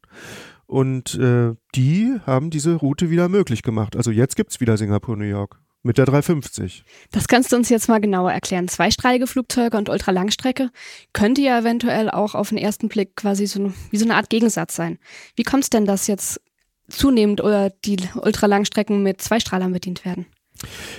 Und 0.66 1.16
äh, 1.16 1.56
die 1.76 2.18
haben 2.26 2.50
diese 2.50 2.76
Route 2.76 3.10
wieder 3.10 3.30
möglich 3.30 3.64
gemacht. 3.64 3.96
Also 3.96 4.12
jetzt 4.12 4.36
gibt's 4.36 4.60
wieder 4.60 4.78
Singapur-New 4.78 5.26
York 5.26 5.62
mit 5.84 5.98
der 5.98 6.06
350. 6.06 6.84
Das 7.12 7.28
kannst 7.28 7.52
du 7.52 7.56
uns 7.56 7.70
jetzt 7.70 7.88
mal 7.88 8.02
genauer 8.02 8.32
erklären. 8.32 8.68
Zweistrahlige 8.68 9.28
Flugzeuge 9.28 9.78
und 9.78 9.90
Ultralangstrecke 9.90 10.70
könnte 11.14 11.42
ja 11.42 11.60
eventuell 11.60 12.10
auch 12.10 12.36
auf 12.36 12.50
den 12.50 12.58
ersten 12.58 12.90
Blick 12.90 13.16
quasi 13.16 13.48
so, 13.48 13.72
wie 13.92 13.98
so 13.98 14.06
eine 14.06 14.16
Art 14.16 14.30
Gegensatz 14.30 14.76
sein. 14.76 15.00
Wie 15.36 15.44
kommt 15.44 15.64
es 15.64 15.70
denn, 15.70 15.86
dass 15.86 16.08
jetzt 16.08 16.42
zunehmend 16.90 17.42
oder 17.42 17.70
die 17.70 17.98
Ultralangstrecken 18.16 19.04
mit 19.04 19.22
Zweistrahlern 19.22 19.72
bedient 19.72 20.06
werden? 20.06 20.26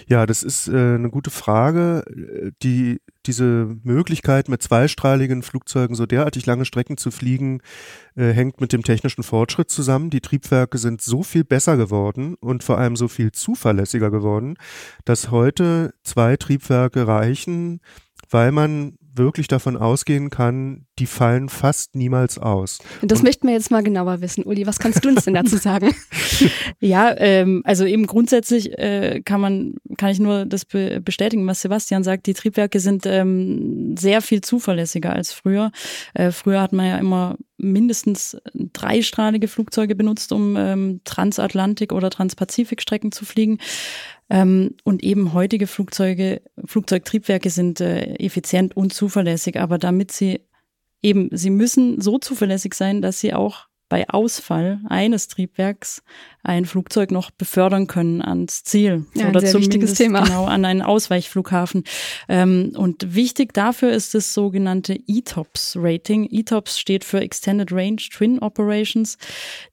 Ja, 0.07 0.27
das 0.27 0.43
ist 0.43 0.69
äh, 0.69 0.73
eine 0.73 1.11
gute 1.11 1.31
Frage. 1.31 2.05
Die, 2.63 3.01
diese 3.29 3.77
Möglichkeit, 3.85 4.49
mit 4.49 4.63
zweistrahligen 4.63 5.43
Flugzeugen 5.43 5.95
so 5.95 6.07
derartig 6.07 6.47
lange 6.47 6.65
Strecken 6.65 6.97
zu 6.97 7.11
fliegen, 7.11 7.61
äh, 8.17 8.33
hängt 8.33 8.61
mit 8.61 8.73
dem 8.73 8.83
technischen 8.83 9.23
Fortschritt 9.23 9.71
zusammen. 9.71 10.11
Die 10.11 10.21
Triebwerke 10.21 10.79
sind 10.79 11.01
so 11.01 11.23
viel 11.23 11.45
besser 11.45 11.77
geworden 11.77 12.35
und 12.41 12.65
vor 12.65 12.79
allem 12.79 12.97
so 12.97 13.07
viel 13.07 13.31
zuverlässiger 13.31 14.11
geworden, 14.11 14.57
dass 15.05 15.31
heute 15.31 15.95
zwei 16.03 16.37
Triebwerke 16.37 17.07
reichen, 17.07 17.81
weil 18.31 18.51
man 18.51 18.98
wirklich 19.19 19.49
davon 19.49 19.77
ausgehen 19.77 20.31
kann, 20.31 20.87
die 20.99 21.07
fallen 21.07 21.49
fast 21.49 21.95
niemals 21.95 22.39
aus. 22.39 22.79
Das 23.03 23.21
Und 23.21 23.25
möchten 23.25 23.47
wir 23.47 23.55
jetzt 23.55 23.71
mal 23.71 23.83
genauer 23.83 24.21
wissen. 24.21 24.45
Uli, 24.45 24.67
was 24.67 24.79
kannst 24.79 25.05
du 25.05 25.09
uns 25.11 25.25
denn 25.25 25.35
dazu 25.35 25.57
sagen? 25.59 25.95
Ja, 26.81 27.13
ähm, 27.19 27.63
also 27.65 27.85
eben 27.85 28.07
grundsätzlich 28.07 28.79
äh, 28.79 29.21
kann 29.25 29.41
man, 29.41 29.75
kann 29.97 30.11
ich 30.11 30.21
nur 30.21 30.47
das 30.47 30.65
be 30.65 31.01
bestätigen, 31.01 31.45
was 31.47 31.61
Sebastian 31.61 32.05
sagt. 32.05 32.27
Die 32.27 32.35
Triebwerke 32.35 32.79
sind 32.79 33.05
ähm, 33.05 33.97
sehr 33.99 34.23
viel 34.23 34.43
zuverlässiger 34.43 35.13
als 35.13 35.33
früher. 35.33 35.73
Äh, 36.15 36.31
früher 36.31 36.61
hat 36.61 36.73
man 36.73 36.87
ja 36.87 36.99
immer 36.99 37.37
mindestens 37.57 38.37
dreistrahlige 38.55 39.49
Flugzeuge 39.49 39.97
benutzt, 39.97 40.33
um 40.33 40.57
ähm, 40.57 41.01
Transatlantik- 41.05 41.93
oder 41.93 42.09
Transpazifikstrecken 42.11 43.11
zu 43.11 43.25
fliegen. 43.25 43.59
Ähm, 44.31 44.75
und 44.85 45.03
eben 45.03 45.33
heutige 45.33 45.67
Flugzeuge, 45.67 46.43
Flugzeugtriebwerke 46.65 47.51
sind 47.51 47.81
äh, 47.81 48.15
effizient 48.17 48.77
und 48.77 48.93
zuverlässig, 48.93 49.59
aber 49.59 49.79
damit 49.79 50.13
sie 50.13 50.41
eben, 51.03 51.29
sie 51.33 51.51
müssen 51.51 52.01
so 52.01 52.19
zuverlässig 52.19 52.75
sein, 52.75 53.01
dass 53.03 53.21
sie 53.21 53.33
auch 53.33 53.69
bei 53.89 54.09
Ausfall 54.09 54.81
eines 54.89 55.29
Triebwerks 55.29 56.03
ein 56.43 56.67
Flugzeug 56.67 57.11
noch 57.11 57.31
befördern 57.31 57.87
können 57.87 58.21
ans 58.21 58.63
Ziel 58.65 59.07
Ja, 59.15 59.29
oder 59.31 59.43
zumindest 59.45 59.97
Thema. 59.97 60.25
genau 60.25 60.45
an 60.45 60.65
einen 60.65 60.83
Ausweichflughafen. 60.83 61.85
Ähm, 62.29 62.73
und 62.77 63.15
wichtig 63.15 63.55
dafür 63.55 63.91
ist 63.91 64.15
das 64.15 64.35
sogenannte 64.35 64.99
ETOPS-Rating. 65.07 66.29
ETOPS 66.31 66.79
steht 66.79 67.05
für 67.05 67.21
Extended 67.21 67.73
Range 67.73 67.97
Twin 67.97 68.39
Operations. 68.41 69.17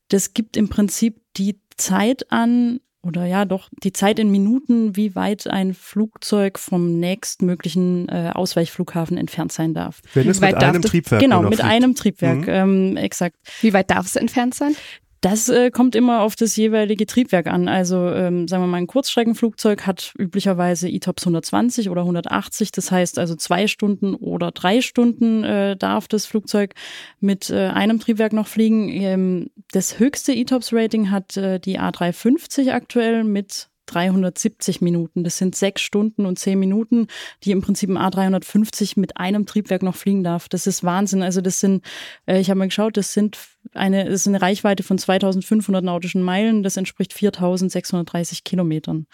Das 0.07 0.33
gibt 0.33 0.55
im 0.55 0.69
Prinzip 0.69 1.19
die 1.35 1.59
Zeit 1.75 2.31
an, 2.31 2.79
oder 3.05 3.25
ja, 3.25 3.45
doch 3.45 3.69
die 3.83 3.93
Zeit 3.93 4.19
in 4.19 4.31
Minuten, 4.31 4.95
wie 4.95 5.15
weit 5.15 5.47
ein 5.47 5.73
Flugzeug 5.73 6.57
vom 6.59 6.99
nächstmöglichen 6.99 8.09
äh, 8.09 8.31
Ausweichflughafen 8.33 9.17
entfernt 9.17 9.51
sein 9.51 9.73
darf. 9.73 10.01
wenn 10.13 10.27
es 10.27 10.37
Wie 10.37 10.41
weit 10.41 10.53
mit 10.55 10.61
darf 10.63 10.69
einem 10.73 10.81
Triebwerk 10.81 11.21
genau, 11.21 11.41
mit 11.43 11.55
fliegt. 11.55 11.63
einem 11.63 11.95
Triebwerk, 11.95 12.37
Mhm. 12.39 12.45
ähm, 12.47 12.97
exakt. 12.97 13.35
Wie 13.61 13.73
weit 13.73 13.91
darf 13.91 14.05
es 14.05 14.15
entfernt 14.15 14.55
sein? 14.55 14.75
Das 15.25 15.49
äh, 15.49 15.71
kommt 15.71 15.95
immer 15.95 16.21
auf 16.21 16.35
das 16.35 16.55
jeweilige 16.55 17.07
Triebwerk 17.07 17.47
an. 17.47 17.67
Also 17.67 18.11
ähm, 18.11 18.47
sagen 18.47 18.61
wir 18.61 18.67
mal, 18.67 18.77
ein 18.77 18.85
Kurzstreckenflugzeug 18.85 19.87
hat 19.87 20.13
üblicherweise 20.19 20.87
ETOPS 20.87 21.23
120 21.23 21.89
oder 21.89 22.01
180. 22.01 22.71
Das 22.71 22.91
heißt 22.91 23.17
also 23.17 23.33
zwei 23.33 23.65
Stunden 23.65 24.13
oder 24.13 24.51
drei 24.51 24.81
Stunden 24.81 25.43
äh, 25.43 25.75
darf 25.77 26.07
das 26.07 26.27
Flugzeug 26.27 26.75
mit 27.21 27.49
äh, 27.49 27.69
einem 27.69 27.99
Triebwerk 27.99 28.33
noch 28.33 28.45
fliegen. 28.45 28.87
Ähm, 28.89 29.49
das 29.71 29.97
höchste 29.97 30.31
ETOPS-Rating 30.31 31.09
hat 31.09 31.35
äh, 31.37 31.59
die 31.59 31.79
A350 31.79 32.71
aktuell 32.71 33.23
mit 33.23 33.69
370 33.85 34.81
Minuten. 34.81 35.23
Das 35.23 35.37
sind 35.37 35.55
sechs 35.55 35.81
Stunden 35.81 36.25
und 36.25 36.39
zehn 36.39 36.59
Minuten, 36.59 37.07
die 37.43 37.51
im 37.51 37.61
Prinzip 37.61 37.89
ein 37.89 37.97
A350 37.97 38.99
mit 38.99 39.17
einem 39.17 39.45
Triebwerk 39.45 39.83
noch 39.83 39.95
fliegen 39.95 40.23
darf. 40.23 40.49
Das 40.49 40.67
ist 40.67 40.83
Wahnsinn. 40.83 41.23
Also 41.23 41.41
das 41.41 41.59
sind, 41.59 41.83
äh, 42.25 42.39
ich 42.39 42.49
habe 42.49 42.59
mal 42.59 42.67
geschaut, 42.67 42.97
das 42.97 43.13
sind 43.13 43.37
eine, 43.73 44.05
das 44.05 44.21
ist 44.21 44.27
eine 44.27 44.41
Reichweite 44.41 44.83
von 44.83 44.97
2500 44.97 45.83
nautischen 45.83 46.21
Meilen. 46.21 46.63
Das 46.63 46.77
entspricht 46.77 47.13
4630 47.13 48.43
Kilometern. 48.43 49.07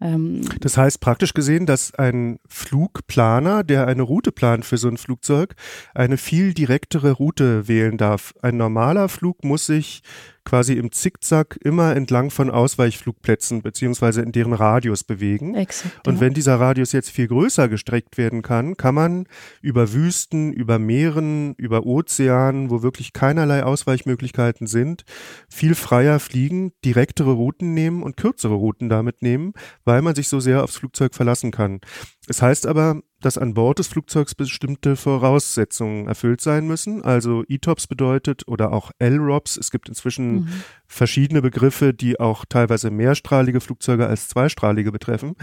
Ähm, 0.00 0.42
das 0.60 0.76
heißt 0.76 1.00
praktisch 1.00 1.32
gesehen, 1.32 1.66
dass 1.66 1.94
ein 1.94 2.38
Flugplaner, 2.48 3.64
der 3.64 3.86
eine 3.86 4.02
Route 4.02 4.32
plant 4.32 4.64
für 4.64 4.76
so 4.76 4.88
ein 4.88 4.98
Flugzeug, 4.98 5.54
eine 5.94 6.16
viel 6.18 6.54
direktere 6.54 7.12
Route 7.12 7.68
wählen 7.68 7.96
darf. 7.96 8.34
Ein 8.42 8.56
normaler 8.56 9.08
Flug 9.08 9.44
muss 9.44 9.66
sich 9.66 10.02
quasi 10.46 10.74
im 10.74 10.92
Zickzack 10.92 11.58
immer 11.62 11.94
entlang 11.94 12.30
von 12.30 12.50
Ausweichflugplätzen 12.50 13.60
beziehungsweise 13.60 14.22
in 14.22 14.32
deren 14.32 14.54
Radius 14.54 15.04
bewegen. 15.04 15.54
Exakt, 15.56 16.06
Und 16.06 16.14
ja. 16.14 16.20
wenn 16.20 16.32
dieser 16.32 16.58
Radius 16.58 16.92
jetzt 16.92 17.10
viel 17.10 17.26
größer 17.26 17.68
gestreckt 17.68 18.16
werden 18.16 18.40
kann, 18.40 18.76
kann 18.78 18.94
man 18.94 19.26
über 19.60 19.92
Wüsten, 19.92 20.52
über 20.52 20.78
Meeren, 20.78 21.54
über 21.56 21.84
Ozeanen, 21.84 22.70
wo 22.70 22.82
wirklich 22.82 23.12
keinerlei 23.12 23.64
Ausweichmöglichkeiten 23.64 24.66
sind, 24.66 25.04
viel 25.48 25.74
freier 25.74 26.20
fliegen, 26.20 26.72
direktere 26.84 27.32
Routen 27.32 27.74
nehmen 27.74 28.02
und 28.02 28.16
kürzere 28.16 28.54
Routen 28.54 28.88
damit 28.88 29.22
nehmen, 29.22 29.52
weil 29.86 30.02
man 30.02 30.14
sich 30.14 30.28
so 30.28 30.40
sehr 30.40 30.62
aufs 30.62 30.76
Flugzeug 30.76 31.14
verlassen 31.14 31.52
kann. 31.52 31.80
Es 32.28 32.42
heißt 32.42 32.66
aber, 32.66 33.00
dass 33.20 33.38
an 33.38 33.54
Bord 33.54 33.78
des 33.78 33.86
Flugzeugs 33.86 34.34
bestimmte 34.34 34.96
Voraussetzungen 34.96 36.08
erfüllt 36.08 36.40
sein 36.40 36.66
müssen. 36.66 37.02
Also 37.02 37.44
ETOPS 37.48 37.86
bedeutet 37.86 38.46
oder 38.46 38.72
auch 38.72 38.90
LROPS. 38.98 39.56
Es 39.56 39.70
gibt 39.70 39.88
inzwischen 39.88 40.34
mhm. 40.34 40.48
verschiedene 40.86 41.40
Begriffe, 41.40 41.94
die 41.94 42.20
auch 42.20 42.44
teilweise 42.44 42.90
mehrstrahlige 42.90 43.60
Flugzeuge 43.60 44.06
als 44.06 44.28
zweistrahlige 44.28 44.92
betreffen. 44.92 45.36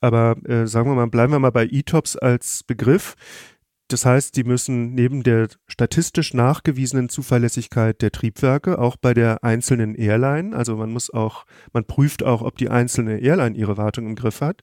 Aber 0.00 0.36
äh, 0.48 0.66
sagen 0.66 0.88
wir 0.88 0.94
mal, 0.94 1.06
bleiben 1.08 1.32
wir 1.32 1.38
mal 1.38 1.50
bei 1.50 1.66
ETOPS 1.66 2.16
als 2.16 2.62
Begriff. 2.64 3.14
Das 3.92 4.06
heißt, 4.06 4.36
die 4.36 4.44
müssen 4.44 4.94
neben 4.94 5.22
der 5.22 5.48
statistisch 5.66 6.32
nachgewiesenen 6.32 7.10
Zuverlässigkeit 7.10 8.00
der 8.00 8.10
Triebwerke 8.10 8.78
auch 8.78 8.96
bei 8.96 9.12
der 9.12 9.44
einzelnen 9.44 9.94
Airline, 9.94 10.56
also 10.56 10.76
man 10.76 10.90
muss 10.90 11.12
auch, 11.12 11.44
man 11.74 11.84
prüft 11.84 12.22
auch, 12.22 12.40
ob 12.40 12.56
die 12.56 12.70
einzelne 12.70 13.18
Airline 13.18 13.54
ihre 13.54 13.76
Wartung 13.76 14.06
im 14.06 14.14
Griff 14.14 14.40
hat, 14.40 14.62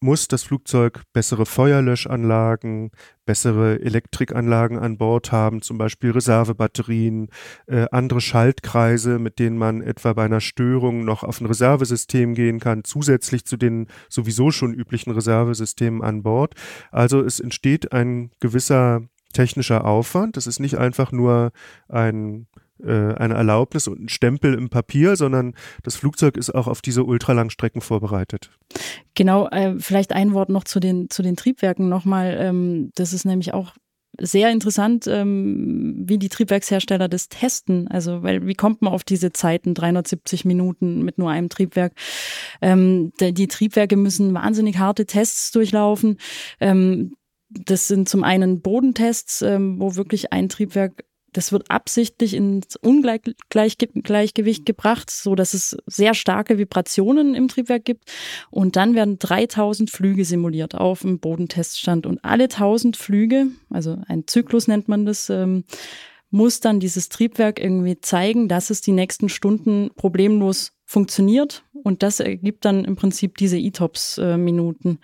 muss 0.00 0.28
das 0.28 0.42
Flugzeug 0.42 1.02
bessere 1.12 1.46
Feuerlöschanlagen, 1.46 2.90
bessere 3.24 3.80
Elektrikanlagen 3.80 4.78
an 4.78 4.98
Bord 4.98 5.32
haben, 5.32 5.62
zum 5.62 5.78
Beispiel 5.78 6.10
Reservebatterien, 6.10 7.28
äh, 7.66 7.86
andere 7.90 8.20
Schaltkreise, 8.20 9.18
mit 9.18 9.38
denen 9.38 9.58
man 9.58 9.82
etwa 9.82 10.12
bei 10.12 10.24
einer 10.24 10.40
Störung 10.40 11.04
noch 11.04 11.22
auf 11.22 11.40
ein 11.40 11.46
Reservesystem 11.46 12.34
gehen 12.34 12.60
kann, 12.60 12.84
zusätzlich 12.84 13.44
zu 13.44 13.56
den 13.56 13.88
sowieso 14.08 14.50
schon 14.50 14.74
üblichen 14.74 15.12
Reservesystemen 15.12 16.02
an 16.02 16.22
Bord. 16.22 16.54
Also 16.90 17.20
es 17.20 17.40
entsteht 17.40 17.92
ein 17.92 18.30
gewisser 18.40 19.02
technischer 19.32 19.84
Aufwand. 19.84 20.36
Es 20.36 20.46
ist 20.46 20.60
nicht 20.60 20.76
einfach 20.76 21.12
nur 21.12 21.52
ein 21.88 22.46
eine 22.88 23.34
Erlaubnis 23.34 23.88
und 23.88 24.00
ein 24.00 24.08
Stempel 24.08 24.54
im 24.54 24.68
Papier, 24.70 25.16
sondern 25.16 25.54
das 25.82 25.96
Flugzeug 25.96 26.36
ist 26.36 26.54
auch 26.54 26.66
auf 26.66 26.82
diese 26.82 27.04
Ultralangstrecken 27.04 27.80
vorbereitet. 27.80 28.50
Genau, 29.14 29.48
äh, 29.48 29.74
vielleicht 29.78 30.12
ein 30.12 30.32
Wort 30.32 30.48
noch 30.48 30.64
zu 30.64 30.80
den, 30.80 31.10
zu 31.10 31.22
den 31.22 31.36
Triebwerken 31.36 31.88
nochmal. 31.88 32.36
Ähm, 32.38 32.90
das 32.94 33.12
ist 33.12 33.24
nämlich 33.24 33.54
auch 33.54 33.74
sehr 34.18 34.50
interessant, 34.50 35.06
ähm, 35.06 36.02
wie 36.04 36.18
die 36.18 36.28
Triebwerkshersteller 36.28 37.08
das 37.08 37.28
testen. 37.28 37.88
Also, 37.88 38.22
weil 38.22 38.46
wie 38.46 38.54
kommt 38.54 38.82
man 38.82 38.92
auf 38.92 39.04
diese 39.04 39.32
Zeiten, 39.32 39.74
370 39.74 40.44
Minuten 40.44 41.02
mit 41.02 41.18
nur 41.18 41.30
einem 41.30 41.48
Triebwerk? 41.48 41.94
Ähm, 42.60 43.12
die, 43.20 43.32
die 43.32 43.48
Triebwerke 43.48 43.96
müssen 43.96 44.34
wahnsinnig 44.34 44.78
harte 44.78 45.06
Tests 45.06 45.52
durchlaufen. 45.52 46.18
Ähm, 46.60 47.14
das 47.48 47.88
sind 47.88 48.08
zum 48.08 48.22
einen 48.22 48.60
Bodentests, 48.60 49.42
ähm, 49.42 49.80
wo 49.80 49.96
wirklich 49.96 50.32
ein 50.32 50.48
Triebwerk 50.48 51.04
das 51.32 51.52
wird 51.52 51.70
absichtlich 51.70 52.34
ins 52.34 52.76
Ungleichgewicht 52.76 54.66
gebracht, 54.66 55.10
so 55.10 55.34
dass 55.34 55.54
es 55.54 55.76
sehr 55.86 56.14
starke 56.14 56.58
Vibrationen 56.58 57.34
im 57.34 57.48
Triebwerk 57.48 57.84
gibt. 57.84 58.10
Und 58.50 58.76
dann 58.76 58.94
werden 58.94 59.18
3000 59.18 59.90
Flüge 59.90 60.24
simuliert 60.24 60.74
auf 60.74 61.00
dem 61.00 61.18
Bodenteststand. 61.18 62.06
Und 62.06 62.24
alle 62.24 62.44
1000 62.44 62.96
Flüge, 62.96 63.48
also 63.70 63.98
ein 64.06 64.26
Zyklus 64.26 64.68
nennt 64.68 64.88
man 64.88 65.06
das, 65.06 65.30
ähm, 65.30 65.64
muss 66.30 66.60
dann 66.60 66.80
dieses 66.80 67.08
Triebwerk 67.08 67.60
irgendwie 67.60 68.00
zeigen, 68.00 68.48
dass 68.48 68.70
es 68.70 68.80
die 68.80 68.92
nächsten 68.92 69.28
Stunden 69.28 69.90
problemlos 69.96 70.72
funktioniert. 70.84 71.64
Und 71.72 72.02
das 72.02 72.20
ergibt 72.20 72.64
dann 72.64 72.84
im 72.84 72.96
Prinzip 72.96 73.36
diese 73.36 73.58
ETOPS-Minuten. 73.58 74.98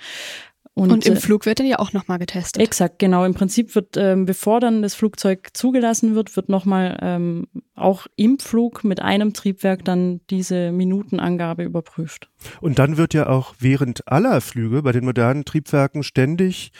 Und, 0.78 0.92
und, 0.92 1.06
im 1.06 1.14
äh, 1.14 1.16
Flug 1.16 1.46
wird 1.46 1.58
dann 1.58 1.66
ja 1.66 1.78
auch 1.78 1.94
nochmal 1.94 2.18
getestet. 2.18 2.62
Exakt, 2.62 2.98
genau. 2.98 3.24
Im 3.24 3.32
Prinzip 3.32 3.74
wird, 3.74 3.96
ähm, 3.96 4.26
bevor 4.26 4.60
dann 4.60 4.82
das 4.82 4.94
Flugzeug 4.94 5.48
zugelassen 5.54 6.14
wird, 6.14 6.36
wird 6.36 6.50
nochmal 6.50 6.98
ähm, 7.00 7.46
auch 7.74 8.06
im 8.14 8.38
Flug 8.38 8.84
mit 8.84 9.00
einem 9.00 9.32
Triebwerk 9.32 9.86
dann 9.86 10.20
diese 10.28 10.72
Minutenangabe 10.72 11.62
überprüft. 11.62 12.28
Und 12.60 12.78
dann 12.78 12.98
wird 12.98 13.14
ja 13.14 13.26
auch 13.26 13.54
während 13.58 14.06
aller 14.06 14.42
Flüge 14.42 14.82
bei 14.82 14.92
den 14.92 15.06
modernen 15.06 15.46
Triebwerken 15.46 16.02
ständig 16.02 16.72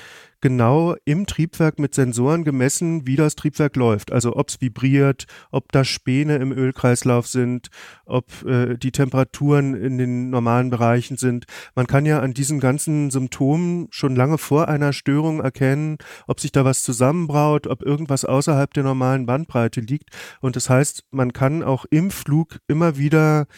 genau 0.47 0.95
im 1.05 1.27
Triebwerk 1.27 1.81
mit 1.81 1.93
Sensoren 1.93 2.45
gemessen, 2.45 3.05
wie 3.05 3.17
das 3.17 3.35
Triebwerk 3.35 3.75
läuft. 3.75 4.13
Also 4.13 4.37
ob 4.37 4.49
es 4.49 4.61
vibriert, 4.61 5.27
ob 5.51 5.73
da 5.73 5.83
Späne 5.83 6.37
im 6.37 6.53
Ölkreislauf 6.53 7.27
sind, 7.27 7.67
ob 8.05 8.45
äh, 8.45 8.77
die 8.77 8.93
Temperaturen 8.93 9.75
in 9.75 9.99
den 9.99 10.31
normalen 10.31 10.71
Bereichen 10.71 11.17
sind. 11.17 11.47
Man 11.75 11.89
kann 11.89 12.07
ja 12.07 12.21
an 12.21 12.33
diesen 12.33 12.61
ganzen 12.61 13.11
Symptomen 13.11 13.89
schon 13.91 14.15
lange 14.15 14.39
vor 14.39 14.69
einer 14.69 14.93
Störung 14.93 15.41
erkennen, 15.41 15.99
ob 16.29 16.39
sich 16.39 16.53
da 16.53 16.65
was 16.65 16.85
zusammenbraut, 16.85 17.67
ob 17.67 17.83
irgendwas 17.83 18.25
außerhalb 18.25 18.73
der 18.73 18.85
normalen 18.85 19.27
Bandbreite 19.27 19.81
liegt. 19.81 20.11
Und 20.41 20.55
das 20.55 20.71
heißt, 20.71 21.07
man 21.11 21.33
kann 21.33 21.65
auch 21.65 21.87
im 21.91 22.13
Flug 22.13 22.61
immer 22.69 22.97
wieder 22.97 23.49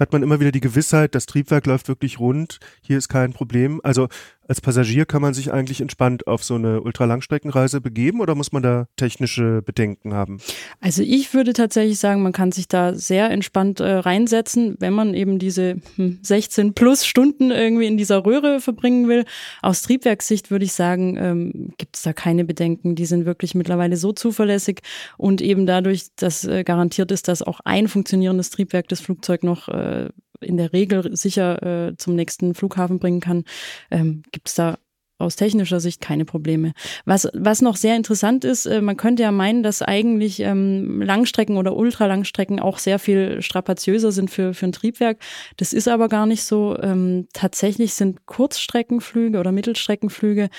hat 0.00 0.12
man 0.12 0.22
immer 0.22 0.40
wieder 0.40 0.52
die 0.52 0.60
Gewissheit, 0.60 1.14
das 1.14 1.26
Triebwerk 1.26 1.66
läuft 1.66 1.88
wirklich 1.88 2.18
rund, 2.18 2.58
hier 2.80 2.96
ist 2.98 3.08
kein 3.08 3.32
Problem. 3.32 3.80
Also 3.82 4.08
als 4.52 4.60
Passagier 4.60 5.06
kann 5.06 5.22
man 5.22 5.32
sich 5.32 5.50
eigentlich 5.50 5.80
entspannt 5.80 6.26
auf 6.26 6.44
so 6.44 6.56
eine 6.56 6.82
Ultralangstreckenreise 6.82 7.80
begeben 7.80 8.20
oder 8.20 8.34
muss 8.34 8.52
man 8.52 8.62
da 8.62 8.86
technische 8.96 9.62
Bedenken 9.62 10.12
haben? 10.12 10.42
Also 10.78 11.02
ich 11.02 11.32
würde 11.32 11.54
tatsächlich 11.54 11.98
sagen, 11.98 12.22
man 12.22 12.32
kann 12.32 12.52
sich 12.52 12.68
da 12.68 12.94
sehr 12.94 13.30
entspannt 13.30 13.80
äh, 13.80 13.90
reinsetzen, 13.90 14.76
wenn 14.78 14.92
man 14.92 15.14
eben 15.14 15.38
diese 15.38 15.76
hm, 15.96 16.18
16 16.20 16.74
plus 16.74 17.06
Stunden 17.06 17.50
irgendwie 17.50 17.86
in 17.86 17.96
dieser 17.96 18.26
Röhre 18.26 18.60
verbringen 18.60 19.08
will. 19.08 19.24
Aus 19.62 19.80
Triebwerkssicht 19.80 20.50
würde 20.50 20.66
ich 20.66 20.74
sagen, 20.74 21.16
ähm, 21.16 21.72
gibt 21.78 21.96
es 21.96 22.02
da 22.02 22.12
keine 22.12 22.44
Bedenken. 22.44 22.94
Die 22.94 23.06
sind 23.06 23.24
wirklich 23.24 23.54
mittlerweile 23.54 23.96
so 23.96 24.12
zuverlässig 24.12 24.80
und 25.16 25.40
eben 25.40 25.64
dadurch, 25.64 26.08
dass 26.16 26.44
äh, 26.44 26.62
garantiert 26.62 27.10
ist, 27.10 27.26
dass 27.26 27.40
auch 27.40 27.60
ein 27.64 27.88
funktionierendes 27.88 28.50
Triebwerk 28.50 28.86
das 28.88 29.00
Flugzeug 29.00 29.44
noch 29.44 29.68
äh, 29.68 30.10
in 30.42 30.56
der 30.56 30.72
Regel 30.72 31.16
sicher 31.16 31.88
äh, 31.88 31.96
zum 31.96 32.14
nächsten 32.14 32.54
Flughafen 32.54 32.98
bringen 32.98 33.20
kann, 33.20 33.44
ähm, 33.90 34.22
gibt 34.32 34.48
es 34.48 34.54
da 34.54 34.78
aus 35.22 35.36
technischer 35.36 35.80
Sicht 35.80 36.00
keine 36.00 36.24
Probleme. 36.24 36.72
Was, 37.04 37.28
was 37.32 37.62
noch 37.62 37.76
sehr 37.76 37.96
interessant 37.96 38.44
ist, 38.44 38.66
äh, 38.66 38.82
man 38.82 38.96
könnte 38.96 39.22
ja 39.22 39.32
meinen, 39.32 39.62
dass 39.62 39.80
eigentlich 39.80 40.40
ähm, 40.40 41.00
Langstrecken 41.00 41.56
oder 41.56 41.76
Ultralangstrecken 41.76 42.60
auch 42.60 42.78
sehr 42.78 42.98
viel 42.98 43.40
strapaziöser 43.40 44.12
sind 44.12 44.30
für, 44.30 44.52
für 44.52 44.66
ein 44.66 44.72
Triebwerk. 44.72 45.18
Das 45.56 45.72
ist 45.72 45.88
aber 45.88 46.08
gar 46.08 46.26
nicht 46.26 46.44
so. 46.44 46.76
Ähm, 46.82 47.28
tatsächlich 47.32 47.94
sind 47.94 48.26
Kurzstreckenflüge 48.26 49.38
oder 49.38 49.52
Mittelstreckenflüge 49.52 50.50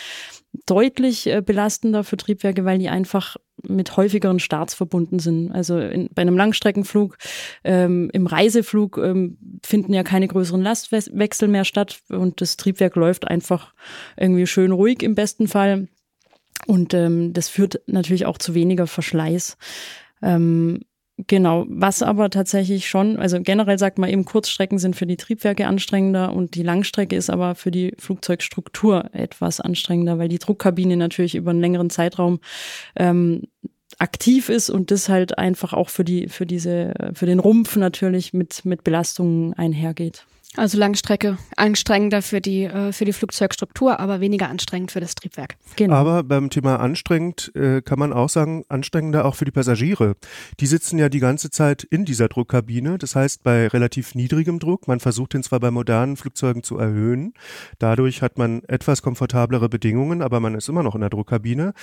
deutlich 0.66 1.28
äh, 1.28 1.42
belastender 1.42 2.04
für 2.04 2.18
Triebwerke, 2.18 2.66
weil 2.66 2.80
die 2.80 2.90
einfach 2.90 3.36
mit 3.68 3.98
häufigeren 3.98 4.40
Starts 4.40 4.74
verbunden 4.74 5.20
sind. 5.20 5.52
Also 5.52 5.80
in, 5.80 6.10
bei 6.14 6.22
einem 6.22 6.38
Langstreckenflug, 6.38 7.18
ähm, 7.64 8.10
im 8.14 8.28
Reiseflug 8.28 8.98
ähm, 8.98 9.38
finden 9.64 9.94
ja 9.94 10.04
keine 10.04 10.28
größeren 10.28 10.62
Lastwechsel 10.62 11.48
mehr 11.48 11.66
statt 11.66 12.02
und 12.10 12.42
das 12.42 12.58
Triebwerk 12.58 12.96
läuft 12.96 13.28
einfach 13.28 13.74
irgendwie 14.18 14.48
schön 14.48 14.72
ruhig 14.72 15.02
im 15.04 15.16
besten 15.16 15.48
Fall. 15.48 15.88
Und 16.68 16.94
ähm, 16.94 17.34
das 17.34 17.50
führt 17.50 17.82
natürlich 17.88 18.26
auch 18.26 18.38
zu 18.38 18.54
weniger 18.54 18.88
Verschleiß. 18.88 19.58
Ähm, 20.22 20.82
Genau, 21.28 21.66
was 21.70 22.02
aber 22.02 22.30
tatsächlich 22.30 22.90
schon, 22.90 23.18
also 23.18 23.40
generell 23.42 23.78
sagt 23.78 23.98
man 23.98 24.10
eben, 24.10 24.26
Kurzstrecken 24.26 24.80
sind 24.80 24.96
für 24.96 25.06
die 25.06 25.18
Triebwerke 25.18 25.68
anstrengender 25.68 26.34
und 26.34 26.56
die 26.56 26.64
Langstrecke 26.64 27.16
ist 27.16 27.30
aber 27.30 27.56
für 27.56 27.72
die 27.72 27.94
Flugzeugstruktur 28.00 29.10
etwas 29.14 29.60
anstrengender, 29.60 30.18
weil 30.18 30.28
die 30.28 30.40
Druckkabine 30.40 30.98
natürlich 30.98 31.36
über 31.36 31.52
einen 31.52 31.62
längeren 31.62 31.90
Zeitraum 31.90 32.40
ähm, 32.96 33.44
aktiv 34.00 34.50
ist 34.50 34.70
und 34.70 34.92
das 34.92 35.08
halt 35.08 35.38
einfach 35.38 35.74
auch 35.74 35.90
für 35.90 36.04
die, 36.04 36.28
für 36.30 36.46
diese, 36.46 36.94
für 37.14 37.26
den 37.26 37.40
Rumpf 37.40 37.76
natürlich 37.76 38.34
mit, 38.34 38.66
mit 38.66 38.84
Belastungen 38.84 39.54
einhergeht. 39.54 40.26
Also 40.56 40.78
Langstrecke 40.78 41.38
anstrengender 41.58 42.22
für 42.22 42.40
die, 42.40 42.66
äh, 42.66 42.92
für 42.92 43.06
die 43.06 43.14
Flugzeugstruktur, 43.14 44.00
aber 44.00 44.20
weniger 44.20 44.50
anstrengend 44.50 44.92
für 44.92 45.00
das 45.00 45.16
Triebwerk. 45.16 45.56
Genau. 45.78 45.96
Aber 45.96 46.24
beim 46.24 46.52
Thema 46.52 46.80
anstrengend 46.80 47.52
äh, 47.56 47.82
kann 47.82 47.98
man 47.98 48.14
auch 48.14 48.30
sagen, 48.30 48.64
anstrengender 48.70 49.26
auch 49.26 49.36
für 49.36 49.46
die 49.46 49.52
Passagiere. 49.52 50.16
Die 50.60 50.68
sitzen 50.68 51.00
ja 51.00 51.10
die 51.10 51.20
ganze 51.20 51.50
Zeit 51.50 51.84
in 51.84 52.06
dieser 52.06 52.28
Druckkabine, 52.28 53.00
das 53.00 53.16
heißt 53.16 53.42
bei 53.42 53.68
relativ 53.68 54.14
niedrigem 54.14 54.60
Druck. 54.60 54.88
Man 54.88 55.00
versucht 55.00 55.34
den 55.34 55.42
zwar 55.42 55.60
bei 55.60 55.72
modernen 55.72 56.18
Flugzeugen 56.18 56.62
zu 56.62 56.78
erhöhen. 56.78 57.34
Dadurch 57.80 58.22
hat 58.22 58.38
man 58.38 58.62
etwas 58.68 59.02
komfortablere 59.02 59.70
Bedingungen, 59.70 60.22
aber 60.22 60.40
man 60.40 60.54
ist 60.54 60.70
immer 60.70 60.84
noch 60.84 60.94
in 60.94 61.02
der 61.02 61.10
Druckkabine. 61.10 61.74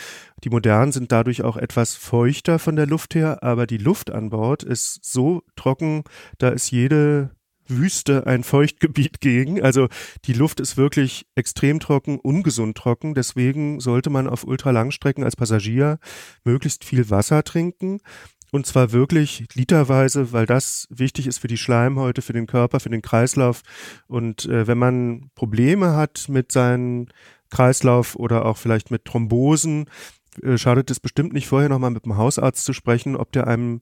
Die 0.44 0.50
modernen 0.50 0.92
sind 0.92 1.10
dadurch 1.10 1.42
auch 1.42 1.56
etwas 1.56 1.96
feuchter 1.96 2.60
von 2.60 2.76
der 2.76 2.86
Luft 2.86 3.16
her, 3.16 3.42
aber 3.42 3.66
die 3.66 3.78
Luft 3.78 4.12
an 4.12 4.30
Bord 4.30 4.62
ist 4.62 5.00
so 5.02 5.42
trocken, 5.56 6.04
da 6.38 6.50
ist 6.50 6.70
jede 6.70 7.30
Wüste 7.70 8.26
ein 8.26 8.44
Feuchtgebiet 8.44 9.20
gegen. 9.20 9.62
Also 9.62 9.88
die 10.24 10.32
Luft 10.32 10.60
ist 10.60 10.76
wirklich 10.76 11.26
extrem 11.34 11.80
trocken, 11.80 12.18
ungesund 12.18 12.76
trocken. 12.76 13.14
Deswegen 13.14 13.80
sollte 13.80 14.10
man 14.10 14.28
auf 14.28 14.44
Ultralangstrecken 14.44 15.24
als 15.24 15.36
Passagier 15.36 15.98
möglichst 16.44 16.84
viel 16.84 17.10
Wasser 17.10 17.42
trinken. 17.44 18.00
Und 18.52 18.66
zwar 18.66 18.92
wirklich 18.92 19.46
literweise, 19.54 20.32
weil 20.32 20.46
das 20.46 20.86
wichtig 20.90 21.26
ist 21.26 21.38
für 21.38 21.46
die 21.46 21.56
Schleimhäute, 21.56 22.20
für 22.20 22.32
den 22.32 22.46
Körper, 22.46 22.80
für 22.80 22.90
den 22.90 23.02
Kreislauf. 23.02 23.62
Und 24.08 24.46
äh, 24.46 24.66
wenn 24.66 24.78
man 24.78 25.30
Probleme 25.34 25.94
hat 25.94 26.26
mit 26.28 26.50
seinem 26.50 27.06
Kreislauf 27.50 28.16
oder 28.16 28.44
auch 28.46 28.56
vielleicht 28.56 28.90
mit 28.90 29.04
Thrombosen, 29.04 29.86
äh, 30.42 30.58
schadet 30.58 30.90
es 30.90 31.00
bestimmt 31.00 31.32
nicht, 31.32 31.46
vorher 31.49 31.68
nochmal 31.68 31.90
mit 31.90 32.04
dem 32.04 32.16
Hausarzt 32.16 32.64
zu 32.64 32.72
sprechen, 32.72 33.16
ob 33.16 33.32
der 33.32 33.46
einem 33.46 33.80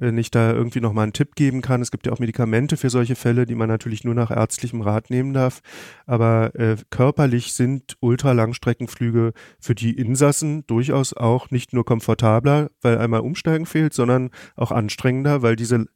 äh, 0.00 0.12
nicht 0.12 0.34
da 0.34 0.52
irgendwie 0.52 0.80
nochmal 0.80 1.04
einen 1.04 1.12
Tipp 1.12 1.34
geben 1.34 1.62
kann. 1.62 1.82
Es 1.82 1.90
gibt 1.90 2.06
ja 2.06 2.12
auch 2.12 2.18
Medikamente 2.18 2.76
für 2.76 2.90
solche 2.90 3.16
Fälle, 3.16 3.46
die 3.46 3.54
man 3.54 3.68
natürlich 3.68 4.04
nur 4.04 4.14
nach 4.14 4.30
ärztlichem 4.30 4.80
Rat 4.80 5.10
nehmen 5.10 5.32
darf. 5.32 5.60
Aber 6.06 6.54
äh, 6.54 6.76
körperlich 6.90 7.52
sind 7.52 7.96
Ultralangstreckenflüge 8.00 9.32
für 9.58 9.74
die 9.74 9.92
Insassen 9.92 10.66
durchaus 10.66 11.12
auch 11.14 11.50
nicht 11.50 11.72
nur 11.72 11.84
komfortabler, 11.84 12.70
weil 12.80 12.98
einmal 12.98 13.20
Umsteigen 13.20 13.66
fehlt, 13.66 13.94
sondern 13.94 14.30
auch 14.56 14.72
anstrengender, 14.72 15.42
weil 15.42 15.56
diese 15.56 15.86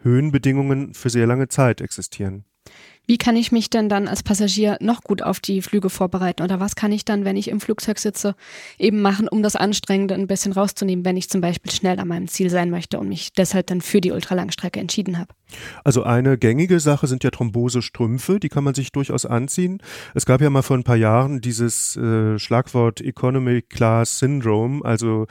Höhenbedingungen 0.00 0.94
für 0.94 1.10
sehr 1.10 1.26
lange 1.26 1.48
Zeit 1.48 1.80
existieren. 1.80 2.44
Wie 3.06 3.18
kann 3.18 3.36
ich 3.36 3.52
mich 3.52 3.70
denn 3.70 3.88
dann 3.88 4.08
als 4.08 4.24
Passagier 4.24 4.78
noch 4.80 5.02
gut 5.02 5.22
auf 5.22 5.38
die 5.38 5.62
Flüge 5.62 5.90
vorbereiten? 5.90 6.42
Oder 6.42 6.58
was 6.58 6.74
kann 6.74 6.90
ich 6.90 7.04
dann, 7.04 7.24
wenn 7.24 7.36
ich 7.36 7.48
im 7.48 7.60
Flugzeug 7.60 8.00
sitze, 8.00 8.34
eben 8.78 9.00
machen, 9.00 9.28
um 9.28 9.44
das 9.44 9.54
Anstrengende 9.54 10.14
ein 10.14 10.26
bisschen 10.26 10.52
rauszunehmen, 10.52 11.04
wenn 11.04 11.16
ich 11.16 11.30
zum 11.30 11.40
Beispiel 11.40 11.70
schnell 11.70 12.00
an 12.00 12.08
meinem 12.08 12.26
Ziel 12.26 12.50
sein 12.50 12.70
möchte 12.70 12.98
und 12.98 13.08
mich 13.08 13.32
deshalb 13.32 13.68
dann 13.68 13.80
für 13.80 14.00
die 14.00 14.10
Ultralangstrecke 14.10 14.80
entschieden 14.80 15.18
habe? 15.18 15.32
Also 15.84 16.02
eine 16.02 16.38
gängige 16.38 16.80
Sache 16.80 17.06
sind 17.06 17.22
ja 17.24 17.30
Thrombosestrümpfe, 17.30 18.40
die 18.40 18.48
kann 18.48 18.64
man 18.64 18.74
sich 18.74 18.92
durchaus 18.92 19.26
anziehen. 19.26 19.80
Es 20.14 20.26
gab 20.26 20.40
ja 20.40 20.50
mal 20.50 20.62
vor 20.62 20.76
ein 20.76 20.84
paar 20.84 20.96
Jahren 20.96 21.40
dieses 21.40 21.96
äh, 21.96 22.38
Schlagwort 22.38 23.00
Economy 23.00 23.62
Class 23.62 24.18
Syndrome, 24.18 24.84
also 24.84 25.26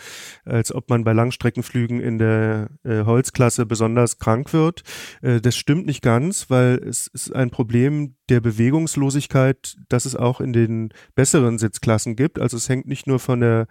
als 0.46 0.74
ob 0.74 0.90
man 0.90 1.04
bei 1.04 1.14
Langstreckenflügen 1.14 2.00
in 2.00 2.18
der 2.18 2.70
äh, 2.84 3.04
Holzklasse 3.04 3.66
besonders 3.66 4.18
krank 4.18 4.54
wird. 4.54 4.84
Äh, 5.22 5.42
das 5.42 5.56
stimmt 5.56 5.86
nicht 5.86 6.02
ganz, 6.02 6.50
weil 6.50 6.76
es 6.76 7.08
ist 7.08 7.36
ein 7.36 7.50
Problem 7.50 8.16
der 8.30 8.40
Bewegungslosigkeit, 8.40 9.76
das 9.90 10.06
es 10.06 10.16
auch 10.16 10.42
in 10.42 10.54
den 10.54 10.94
besseren 11.16 11.58
Sitzklassen 11.58 12.16
gibt. 12.16 12.40
Also 12.40 12.58
es 12.58 12.70
hängt 12.70 12.88
nicht 12.88 13.08
nur 13.08 13.20
von 13.20 13.42
der 13.42 13.68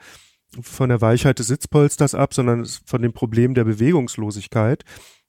von 0.63 0.89
der 0.89 1.01
Weichheit 1.01 1.39
des 1.41 1.49
Sitzpolsters 1.49 2.15
ab, 2.15 2.35
sondern 2.35 2.65
von 2.87 3.03
dem 3.03 3.13
Problem 3.13 3.55
der 3.55 3.65
Bewegungslosigkeit. 3.65 4.85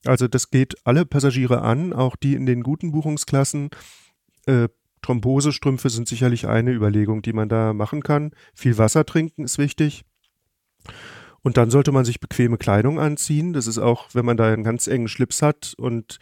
Also 0.05 0.27
das 0.27 0.49
geht 0.51 0.75
alle 0.85 1.05
Passagiere 1.05 1.61
an, 1.61 1.93
auch 1.93 2.15
die 2.15 2.35
in 2.35 2.45
den 2.45 2.63
guten 2.63 2.91
Buchungsklassen. 2.91 3.69
Äh, 4.45 4.69
Thrombosestrümpfe 5.01 5.89
sind 5.89 6.07
sicherlich 6.07 6.47
eine 6.47 6.71
Überlegung, 6.71 7.21
die 7.21 7.33
man 7.33 7.49
da 7.49 7.73
machen 7.73 8.01
kann. 8.01 8.31
Viel 8.55 8.77
Wasser 8.77 9.05
trinken 9.05 9.43
ist 9.43 9.57
wichtig. 9.57 10.03
Und 11.45 11.57
dann 11.57 11.69
sollte 11.69 11.91
man 11.91 12.05
sich 12.05 12.19
bequeme 12.19 12.57
Kleidung 12.57 12.99
anziehen. 12.99 13.53
Das 13.53 13.67
ist 13.67 13.77
auch, 13.77 14.09
wenn 14.13 14.25
man 14.25 14.35
da 14.35 14.51
einen 14.51 14.63
ganz 14.63 14.87
engen 14.87 15.07
Schlips 15.07 15.43
hat 15.43 15.75
und 15.77 16.17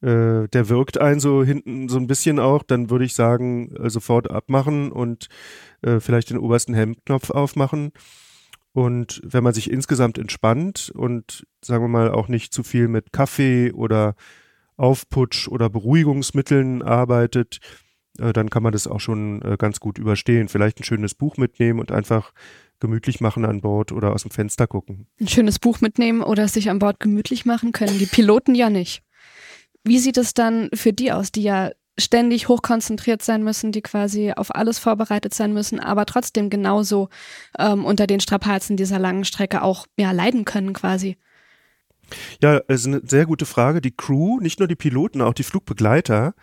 äh, 0.00 0.48
der 0.48 0.68
wirkt 0.68 0.98
einen 1.00 1.20
so 1.20 1.44
hinten 1.44 1.88
so 1.88 1.96
ein 1.96 2.08
bisschen 2.08 2.40
auch, 2.40 2.64
dann 2.64 2.90
würde 2.90 3.04
ich 3.04 3.14
sagen, 3.14 3.70
äh, 3.76 3.88
sofort 3.88 4.28
abmachen 4.28 4.90
und 4.90 5.28
äh, 5.82 6.00
vielleicht 6.00 6.30
den 6.30 6.38
obersten 6.38 6.74
Hemdknopf 6.74 7.30
aufmachen. 7.30 7.92
Und 8.74 9.20
wenn 9.24 9.44
man 9.44 9.54
sich 9.54 9.70
insgesamt 9.70 10.18
entspannt 10.18 10.90
und 10.92 11.46
sagen 11.64 11.84
wir 11.84 11.88
mal 11.88 12.10
auch 12.10 12.26
nicht 12.26 12.52
zu 12.52 12.64
viel 12.64 12.88
mit 12.88 13.12
Kaffee 13.12 13.70
oder 13.70 14.16
Aufputsch 14.76 15.46
oder 15.46 15.70
Beruhigungsmitteln 15.70 16.82
arbeitet, 16.82 17.60
äh, 18.18 18.32
dann 18.32 18.50
kann 18.50 18.64
man 18.64 18.72
das 18.72 18.88
auch 18.88 18.98
schon 18.98 19.40
äh, 19.42 19.56
ganz 19.56 19.78
gut 19.78 19.96
überstehen. 19.96 20.48
Vielleicht 20.48 20.80
ein 20.80 20.84
schönes 20.84 21.14
Buch 21.14 21.36
mitnehmen 21.36 21.78
und 21.78 21.92
einfach 21.92 22.32
gemütlich 22.80 23.20
machen 23.20 23.44
an 23.44 23.60
Bord 23.60 23.92
oder 23.92 24.12
aus 24.12 24.22
dem 24.22 24.32
Fenster 24.32 24.66
gucken. 24.66 25.06
Ein 25.20 25.28
schönes 25.28 25.60
Buch 25.60 25.80
mitnehmen 25.80 26.22
oder 26.22 26.48
sich 26.48 26.68
an 26.68 26.80
Bord 26.80 26.98
gemütlich 26.98 27.46
machen 27.46 27.70
können 27.70 27.96
die 28.00 28.06
Piloten 28.06 28.56
ja 28.56 28.70
nicht. 28.70 29.04
Wie 29.84 30.00
sieht 30.00 30.16
es 30.16 30.34
dann 30.34 30.68
für 30.74 30.92
die 30.92 31.12
aus, 31.12 31.30
die 31.30 31.44
ja 31.44 31.70
ständig 31.98 32.48
hochkonzentriert 32.48 33.22
sein 33.22 33.42
müssen, 33.42 33.72
die 33.72 33.82
quasi 33.82 34.32
auf 34.32 34.54
alles 34.54 34.78
vorbereitet 34.78 35.34
sein 35.34 35.52
müssen, 35.52 35.80
aber 35.80 36.06
trotzdem 36.06 36.50
genauso 36.50 37.08
ähm, 37.58 37.84
unter 37.84 38.06
den 38.06 38.20
Strapazen 38.20 38.76
dieser 38.76 38.98
langen 38.98 39.24
Strecke 39.24 39.62
auch 39.62 39.86
ja, 39.96 40.10
leiden 40.12 40.44
können 40.44 40.72
quasi. 40.72 41.16
Ja, 42.42 42.60
es 42.68 42.82
ist 42.82 42.86
eine 42.86 43.00
sehr 43.04 43.26
gute 43.26 43.46
Frage. 43.46 43.80
Die 43.80 43.96
Crew, 43.96 44.40
nicht 44.40 44.58
nur 44.58 44.68
die 44.68 44.76
Piloten, 44.76 45.22
auch 45.22 45.34
die 45.34 45.42
Flugbegleiter, 45.42 46.34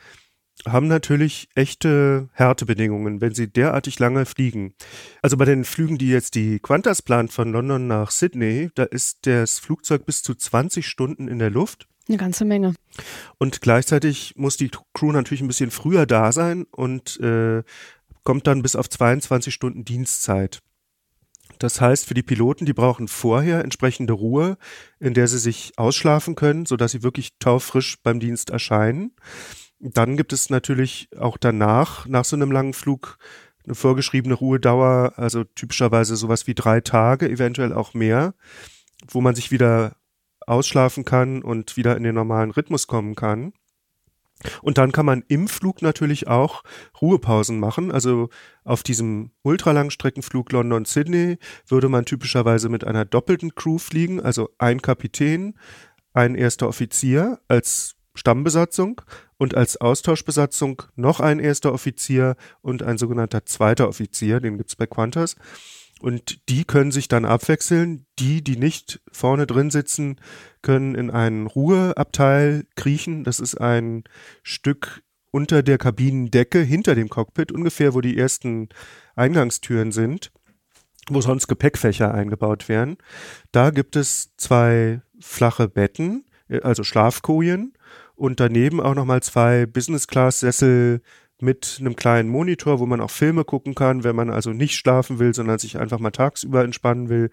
haben 0.68 0.88
natürlich 0.88 1.50
echte 1.56 2.30
Härtebedingungen, 2.34 3.22
wenn 3.22 3.34
sie 3.34 3.52
derartig 3.52 4.00
lange 4.00 4.26
fliegen. 4.26 4.74
Also 5.22 5.38
bei 5.38 5.46
den 5.46 5.64
Flügen, 5.64 5.98
die 5.98 6.10
jetzt 6.10 6.36
die 6.36 6.60
Qantas 6.60 7.02
plant 7.02 7.32
von 7.32 7.52
London 7.52 7.88
nach 7.88 8.12
Sydney, 8.12 8.70
da 8.76 8.84
ist 8.84 9.26
das 9.26 9.60
Flugzeug 9.60 10.06
bis 10.06 10.24
zu 10.24 10.36
20 10.36 10.88
Stunden 10.88 11.28
in 11.28 11.40
der 11.40 11.50
Luft 11.50 11.88
eine 12.08 12.18
ganze 12.18 12.46
Menge. 12.46 12.74
Und 13.38 13.62
gleichzeitig 13.62 14.34
muss 14.36 14.58
die 14.58 14.72
Crew 14.94 15.12
natürlich 15.12 15.42
ein 15.42 15.48
bisschen 15.48 15.72
früher 15.72 16.06
da 16.06 16.32
sein 16.32 16.66
und 16.72 17.20
äh, 17.20 17.64
kommt 18.24 18.48
dann 18.48 18.62
bis 18.62 18.76
auf 18.76 18.90
22 18.90 19.54
Stunden 19.54 19.86
Dienstzeit. 19.86 20.62
Das 21.60 21.80
heißt, 21.80 22.08
für 22.08 22.16
die 22.16 22.24
Piloten, 22.24 22.66
die 22.66 22.74
brauchen 22.74 23.08
vorher 23.08 23.64
entsprechende 23.64 24.14
Ruhe, 24.14 24.58
in 25.00 25.14
der 25.14 25.28
sie 25.28 25.38
sich 25.38 25.74
ausschlafen 25.78 26.36
können, 26.36 26.66
sodass 26.66 26.92
sie 26.92 27.04
wirklich 27.04 27.38
taufrisch 27.38 27.98
beim 28.02 28.20
Dienst 28.20 28.50
erscheinen. 28.50 29.12
Dann 29.80 30.18
gibt 30.18 30.34
es 30.34 30.50
natürlich 30.50 31.10
auch 31.18 31.38
danach, 31.38 32.08
nach 32.08 32.26
so 32.26 32.36
einem 32.36 32.52
langen 32.52 32.74
Flug, 32.74 33.18
eine 33.64 33.76
vorgeschriebene 33.76 34.34
Ruhedauer, 34.34 35.14
also 35.18 35.44
typischerweise 35.44 36.16
sowas 36.16 36.48
wie 36.48 36.56
drei 36.56 36.82
Tage, 36.82 37.30
eventuell 37.30 37.74
auch 37.74 37.94
mehr, 37.94 38.34
wo 39.08 39.22
man 39.22 39.36
sich 39.36 39.52
wieder 39.52 39.96
ausschlafen 40.48 41.06
kann 41.06 41.42
und 41.42 41.78
wieder 41.78 41.98
in 41.98 42.04
den 42.04 42.16
normalen 42.16 42.52
Rhythmus 42.52 42.88
kommen 42.88 43.16
kann. 43.16 43.54
Und 44.62 44.78
dann 44.78 44.92
kann 44.92 45.06
man 45.06 45.24
im 45.28 45.48
Flug 45.48 45.82
natürlich 45.82 46.28
auch 46.28 46.64
Ruhepausen 47.02 47.60
machen. 47.60 47.92
Also 47.92 48.30
auf 48.64 48.84
diesem 48.84 49.32
Ultralangstreckenflug 49.44 50.52
London-Sydney 50.52 51.38
würde 51.68 51.90
man 51.90 52.06
typischerweise 52.06 52.70
mit 52.70 52.84
einer 52.84 53.06
doppelten 53.06 53.56
Crew 53.56 53.78
fliegen, 53.78 54.20
also 54.20 54.50
ein 54.58 54.82
Kapitän, 54.82 55.58
ein 56.14 56.36
erster 56.36 56.68
Offizier 56.68 57.40
als 57.48 57.96
Stammbesatzung 58.14 59.02
und 59.38 59.56
als 59.56 59.80
Austauschbesatzung 59.80 60.84
noch 60.96 61.20
ein 61.20 61.40
erster 61.40 61.74
Offizier 61.74 62.36
und 62.62 62.84
ein 62.84 62.98
sogenannter 62.98 63.46
zweiter 63.46 63.88
Offizier, 63.88 64.40
den 64.42 64.58
gibt's 64.58 64.76
bei 64.76 64.86
Qantas. 64.86 65.36
Und 66.02 66.50
die 66.50 66.66
können 66.66 66.92
sich 66.92 67.08
dann 67.08 67.26
abwechseln. 67.26 68.06
Die, 68.18 68.44
die 68.44 68.58
nicht 68.58 69.02
vorne 69.12 69.46
drin 69.46 69.70
sitzen, 69.70 70.18
können 70.64 70.96
in 70.96 71.12
einen 71.12 71.46
Ruheabteil 71.46 72.66
kriechen. 72.76 73.24
Das 73.24 73.40
ist 73.40 73.56
ein 73.56 74.04
Stück 74.42 75.04
unter 75.30 75.64
der 75.64 75.78
Kabinendecke 75.78 76.60
hinter 76.60 76.96
dem 76.96 77.10
Cockpit, 77.10 77.52
ungefähr 77.52 77.94
wo 77.94 78.02
die 78.02 78.18
ersten 78.18 78.70
Eingangstüren 79.16 79.92
sind, 79.92 80.32
wo 81.10 81.22
sonst 81.22 81.48
Gepäckfächer 81.48 82.14
eingebaut 82.14 82.68
werden. 82.68 82.98
Da 83.52 83.70
gibt 83.70 83.96
es 83.96 84.36
zwei 84.38 85.02
flache 85.20 85.68
Betten, 85.68 86.26
also 86.64 86.84
Schlafkojen 86.84 87.74
und 88.16 88.40
daneben 88.40 88.82
auch 88.82 88.96
nochmal 88.96 89.24
zwei 89.24 89.66
Business-Class-Sessel 89.68 91.02
mit 91.42 91.78
einem 91.80 91.96
kleinen 91.96 92.30
Monitor, 92.30 92.80
wo 92.80 92.86
man 92.86 93.02
auch 93.02 93.12
Filme 93.12 93.44
gucken 93.44 93.76
kann, 93.76 94.04
wenn 94.04 94.16
man 94.16 94.30
also 94.30 94.52
nicht 94.52 94.76
schlafen 94.76 95.20
will, 95.20 95.34
sondern 95.34 95.60
sich 95.60 95.78
einfach 95.78 96.00
mal 96.00 96.12
tagsüber 96.12 96.64
entspannen 96.64 97.10
will. 97.10 97.30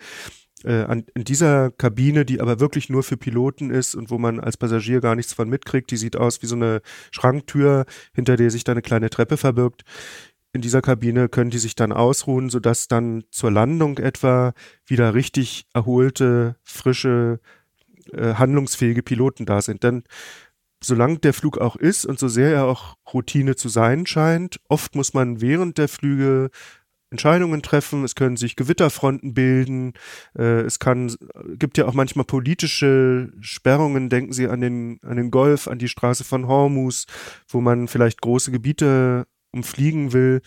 Äh, 0.65 0.83
an, 0.83 1.05
in 1.15 1.25
dieser 1.25 1.71
Kabine, 1.71 2.25
die 2.25 2.41
aber 2.41 2.59
wirklich 2.59 2.89
nur 2.89 3.03
für 3.03 3.17
Piloten 3.17 3.71
ist 3.71 3.95
und 3.95 4.11
wo 4.11 4.19
man 4.19 4.41
als 4.41 4.57
Passagier 4.57 5.01
gar 5.01 5.15
nichts 5.15 5.33
von 5.33 5.49
mitkriegt, 5.49 5.91
die 5.91 5.97
sieht 5.97 6.17
aus 6.17 6.43
wie 6.43 6.47
so 6.47 6.57
eine 6.57 6.81
Schranktür, 7.13 7.85
hinter 8.13 8.37
der 8.37 8.51
sich 8.51 8.65
da 8.65 8.73
eine 8.73 8.83
kleine 8.83 9.11
Treppe 9.11 9.37
verbirgt. 9.37 9.85
In 10.53 10.61
dieser 10.61 10.83
Kabine 10.83 11.29
können 11.29 11.51
die 11.51 11.59
sich 11.59 11.77
dann 11.77 11.93
ausruhen, 11.93 12.51
sodass 12.51 12.89
dann 12.89 13.25
zur 13.31 13.53
Landung 13.53 13.99
etwa 13.99 14.55
wieder 14.87 15.15
richtig 15.15 15.67
erholte, 15.75 16.57
frische, 16.65 17.41
äh, 18.13 18.35
handlungsfähige 18.35 19.03
Piloten 19.03 19.47
da 19.47 19.63
sind. 19.63 19.85
Denn 19.85 20.05
solange 20.83 21.19
der 21.19 21.35
Flug 21.35 21.59
auch 21.59 21.77
ist 21.77 22.05
und 22.07 22.19
so 22.19 22.29
sehr 22.29 22.53
er 22.53 22.65
auch 22.67 22.97
Routine 23.13 23.57
zu 23.57 23.69
sein 23.69 24.07
scheint, 24.07 24.61
oft 24.69 24.95
muss 24.95 25.15
man 25.15 25.41
während 25.41 25.79
der 25.79 25.89
Flüge 25.89 26.51
Entscheidungen 27.11 27.63
treffen, 27.63 28.05
es 28.05 28.15
können 28.15 28.37
sich 28.37 28.55
Gewitterfronten 28.55 29.33
bilden, 29.33 29.95
äh, 30.37 30.61
es 30.61 30.79
kann, 30.79 31.15
gibt 31.55 31.79
ja 31.79 31.87
auch 31.87 31.95
manchmal 31.95 32.27
politische 32.27 33.33
Sperrungen, 33.41 34.11
denken 34.11 34.33
Sie 34.33 34.47
an 34.47 34.61
den, 34.61 34.99
an 35.03 35.17
den 35.17 35.31
Golf, 35.31 35.69
an 35.69 35.79
die 35.79 35.89
Straße 35.89 36.25
von 36.25 36.47
Hormus, 36.47 37.07
wo 37.49 37.61
man 37.61 37.89
vielleicht 37.89 38.21
große 38.21 38.51
Gebiete 38.51 39.27
umfliegen 39.53 40.13
will. 40.13 40.43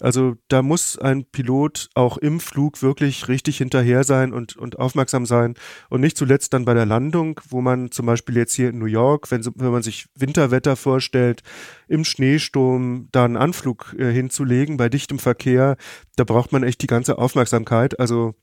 Also 0.00 0.36
da 0.48 0.62
muss 0.62 0.96
ein 0.98 1.24
Pilot 1.24 1.88
auch 1.94 2.18
im 2.18 2.40
Flug 2.40 2.82
wirklich 2.82 3.28
richtig 3.28 3.58
hinterher 3.58 4.04
sein 4.04 4.32
und, 4.32 4.56
und 4.56 4.78
aufmerksam 4.78 5.26
sein. 5.26 5.54
Und 5.90 6.00
nicht 6.00 6.16
zuletzt 6.16 6.52
dann 6.52 6.64
bei 6.64 6.74
der 6.74 6.86
Landung, 6.86 7.40
wo 7.48 7.60
man 7.60 7.90
zum 7.90 8.06
Beispiel 8.06 8.36
jetzt 8.36 8.54
hier 8.54 8.70
in 8.70 8.78
New 8.78 8.86
York, 8.86 9.30
wenn, 9.30 9.44
wenn 9.44 9.72
man 9.72 9.82
sich 9.82 10.06
Winterwetter 10.14 10.76
vorstellt, 10.76 11.42
im 11.88 12.04
Schneesturm 12.04 13.08
da 13.12 13.24
einen 13.24 13.36
Anflug 13.36 13.94
äh, 13.98 14.12
hinzulegen 14.12 14.76
bei 14.76 14.88
dichtem 14.88 15.18
Verkehr, 15.18 15.76
da 16.16 16.24
braucht 16.24 16.52
man 16.52 16.62
echt 16.62 16.82
die 16.82 16.86
ganze 16.86 17.18
Aufmerksamkeit. 17.18 17.98
Also 17.98 18.34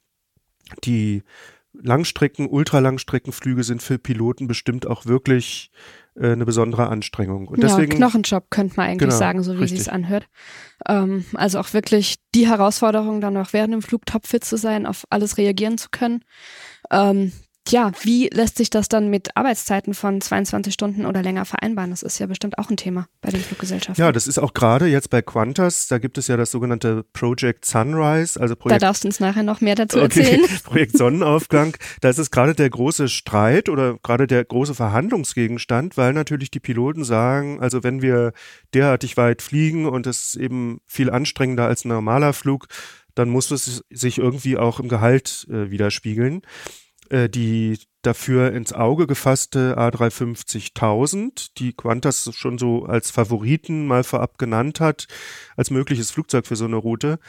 die 0.84 1.24
Langstrecken, 1.82 2.48
Ultralangstreckenflüge 2.48 3.64
sind 3.64 3.82
für 3.82 3.98
Piloten 3.98 4.48
bestimmt 4.48 4.88
auch 4.88 5.06
wirklich 5.06 5.72
äh, 6.16 6.32
eine 6.32 6.46
besondere 6.46 6.88
Anstrengung. 6.88 7.48
Und 7.48 7.62
deswegen, 7.62 7.92
ja, 7.94 7.98
Knochenjob 7.98 8.50
könnte 8.50 8.76
man 8.78 8.88
eigentlich 8.88 9.00
genau, 9.00 9.16
sagen, 9.16 9.44
so 9.44 9.60
wie 9.60 9.64
es 9.64 9.90
anhört. 9.90 10.28
Ähm, 10.88 11.26
also 11.34 11.60
auch 11.60 11.74
wirklich 11.74 12.16
die 12.34 12.48
Herausforderung, 12.48 13.22
dann 13.22 13.38
auch 13.38 13.54
während 13.54 13.74
dem 13.74 13.82
Flug 13.82 14.06
topfit 14.06 14.44
zu 14.44 14.58
sein, 14.58 14.86
auf 14.86 15.06
alles 15.10 15.38
reagieren 15.38 15.78
zu 15.78 15.90
können. 15.92 16.24
Ähm, 16.92 17.32
ja, 17.70 17.92
wie 18.02 18.30
lässt 18.32 18.58
sich 18.58 18.70
das 18.70 18.90
dann 18.90 19.10
mit 19.10 19.36
Arbeitszeiten 19.36 19.94
von 19.94 20.22
22 20.22 20.74
Stunden 20.74 21.06
oder 21.06 21.24
länger 21.24 21.46
vereinbaren? 21.46 21.90
Das 21.90 22.04
ist 22.04 22.20
ja 22.20 22.28
bestimmt 22.28 22.58
auch 22.58 22.70
ein 22.70 22.78
Thema 22.78 23.08
bei 23.22 23.32
den 23.32 23.42
Fluggesellschaften. 23.42 24.00
Ja, 24.00 24.12
das 24.12 24.28
ist 24.28 24.38
auch 24.38 24.54
gerade 24.54 24.86
jetzt 24.88 25.10
bei 25.10 25.22
Qantas, 25.22 25.88
da 25.88 25.98
gibt 25.98 26.18
es 26.18 26.28
ja 26.28 26.38
das 26.38 26.52
sogenannte 26.52 27.04
Project 27.14 27.66
Sunrise, 27.66 28.40
also 28.40 28.56
Projekt. 28.56 28.82
Da 28.82 28.88
darfst 28.88 29.04
du 29.04 29.08
uns 29.08 29.20
nachher 29.20 29.44
noch 29.44 29.62
mehr 29.62 29.76
dazu 29.76 30.00
erzählen. 30.00 30.44
Okay, 30.44 30.54
Projekt 30.64 30.98
Sonnenaufgang. 30.98 31.76
Da 32.02 32.10
ist 32.10 32.20
es 32.20 32.30
gerade 32.30 32.54
der 32.54 32.70
große 32.70 33.10
Streit 33.10 33.70
oder 33.70 33.98
gerade 34.04 34.28
der 34.28 34.46
große 34.46 34.76
Verhandlungsgegenstand, 34.76 35.98
weil 35.98 36.14
natürlich 36.14 36.52
die 36.52 36.60
Piloten 36.60 37.04
sagen, 37.04 37.60
also 37.62 37.84
wenn 37.84 38.02
wir 38.02 38.34
derartig 38.74 39.18
weit 39.18 39.42
fliegen 39.42 39.88
und 39.88 40.06
es 40.06 40.26
ist 40.26 40.36
eben 40.36 40.82
viel 40.88 41.10
anstrengender 41.10 41.66
als 41.66 41.86
ein 41.86 41.90
normaler 41.90 42.34
Flug, 42.34 42.68
dann 43.16 43.30
muss 43.30 43.50
es 43.50 43.84
sich 43.90 44.18
irgendwie 44.18 44.58
auch 44.58 44.80
im 44.80 44.90
Gehalt 44.90 45.48
äh, 45.50 45.72
widerspiegeln. 45.72 46.42
Äh, 47.10 47.30
die 47.30 47.78
dafür 48.02 48.52
ins 48.52 48.74
Auge 48.74 49.08
gefasste 49.08 49.78
A350.000, 49.78 51.52
die 51.58 51.74
Qantas 51.74 52.30
schon 52.36 52.58
so 52.58 52.86
als 52.86 53.12
Favoriten 53.12 53.88
mal 53.88 54.04
vorab 54.04 54.38
genannt 54.38 54.80
hat, 54.80 55.08
als 55.56 55.72
mögliches 55.72 56.12
Flugzeug 56.12 56.46
für 56.46 56.56
so 56.56 56.66
eine 56.66 56.76
Route. 56.76 57.20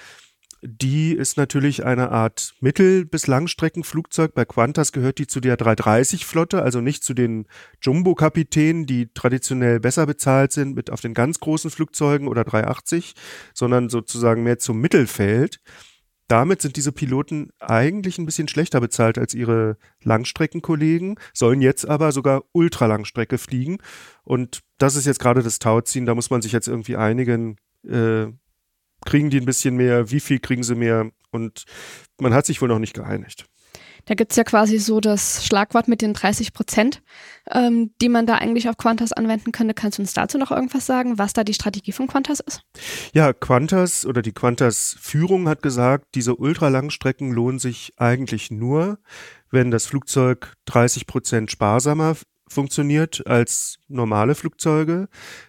Die 0.62 1.12
ist 1.12 1.36
natürlich 1.36 1.84
eine 1.84 2.10
Art 2.10 2.54
Mittel- 2.60 3.04
bis 3.04 3.26
Langstreckenflugzeug. 3.26 4.34
Bei 4.34 4.44
Qantas 4.44 4.92
gehört 4.92 5.18
die 5.18 5.26
zu 5.26 5.40
der 5.40 5.56
330-Flotte, 5.58 6.62
also 6.62 6.80
nicht 6.80 7.04
zu 7.04 7.14
den 7.14 7.46
Jumbo-Kapitänen, 7.82 8.86
die 8.86 9.12
traditionell 9.12 9.80
besser 9.80 10.06
bezahlt 10.06 10.52
sind 10.52 10.74
mit 10.74 10.90
auf 10.90 11.00
den 11.00 11.14
ganz 11.14 11.40
großen 11.40 11.70
Flugzeugen 11.70 12.26
oder 12.26 12.44
380, 12.44 13.14
sondern 13.54 13.90
sozusagen 13.90 14.42
mehr 14.42 14.58
zum 14.58 14.80
Mittelfeld 14.80 15.60
damit 16.28 16.60
sind 16.60 16.76
diese 16.76 16.92
Piloten 16.92 17.50
eigentlich 17.60 18.18
ein 18.18 18.26
bisschen 18.26 18.48
schlechter 18.48 18.80
bezahlt 18.80 19.18
als 19.18 19.34
ihre 19.34 19.76
Langstreckenkollegen, 20.02 21.18
sollen 21.32 21.62
jetzt 21.62 21.88
aber 21.88 22.12
sogar 22.12 22.44
Ultralangstrecke 22.52 23.38
fliegen. 23.38 23.78
Und 24.24 24.60
das 24.78 24.96
ist 24.96 25.06
jetzt 25.06 25.20
gerade 25.20 25.42
das 25.42 25.58
Tauziehen, 25.58 26.06
da 26.06 26.14
muss 26.14 26.30
man 26.30 26.42
sich 26.42 26.52
jetzt 26.52 26.68
irgendwie 26.68 26.96
einigen, 26.96 27.56
äh, 27.84 28.26
kriegen 29.04 29.30
die 29.30 29.38
ein 29.38 29.46
bisschen 29.46 29.76
mehr, 29.76 30.10
wie 30.10 30.20
viel 30.20 30.40
kriegen 30.40 30.62
sie 30.62 30.74
mehr? 30.74 31.10
Und 31.30 31.64
man 32.18 32.34
hat 32.34 32.46
sich 32.46 32.60
wohl 32.60 32.68
noch 32.68 32.78
nicht 32.78 32.94
geeinigt. 32.94 33.46
Da 34.06 34.14
gibt's 34.14 34.36
ja 34.36 34.44
quasi 34.44 34.78
so 34.78 35.00
das 35.00 35.44
Schlagwort 35.44 35.88
mit 35.88 36.00
den 36.00 36.14
30 36.14 36.52
Prozent, 36.52 37.02
ähm, 37.50 37.90
die 38.00 38.08
man 38.08 38.24
da 38.24 38.36
eigentlich 38.36 38.68
auf 38.68 38.76
Qantas 38.76 39.12
anwenden 39.12 39.52
könnte. 39.52 39.74
Kannst 39.74 39.98
du 39.98 40.02
uns 40.02 40.14
dazu 40.14 40.38
noch 40.38 40.52
irgendwas 40.52 40.86
sagen, 40.86 41.18
was 41.18 41.32
da 41.32 41.44
die 41.44 41.54
Strategie 41.54 41.92
von 41.92 42.06
Qantas 42.06 42.40
ist? 42.40 42.62
Ja, 43.12 43.32
Qantas 43.32 44.06
oder 44.06 44.22
die 44.22 44.32
Qantas-Führung 44.32 45.48
hat 45.48 45.60
gesagt, 45.60 46.06
diese 46.14 46.36
Ultralangstrecken 46.36 47.32
lohnen 47.32 47.58
sich 47.58 47.94
eigentlich 47.96 48.50
nur, 48.50 48.98
wenn 49.50 49.70
das 49.70 49.86
Flugzeug 49.86 50.54
30 50.66 51.06
Prozent 51.06 51.50
sparsamer 51.50 52.16
funktioniert 52.48 53.26
als 53.26 53.78
normale 53.88 54.36
Flugzeuge, 54.36 55.08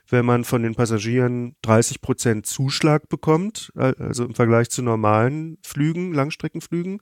wenn 0.10 0.26
man 0.26 0.44
von 0.44 0.64
den 0.64 0.74
Passagieren 0.74 1.56
30 1.62 2.02
Prozent 2.02 2.46
Zuschlag 2.48 3.08
bekommt, 3.08 3.72
also 3.76 4.26
im 4.26 4.34
Vergleich 4.34 4.70
zu 4.70 4.82
normalen 4.82 5.60
Flügen, 5.64 6.14
Langstreckenflügen. 6.14 7.00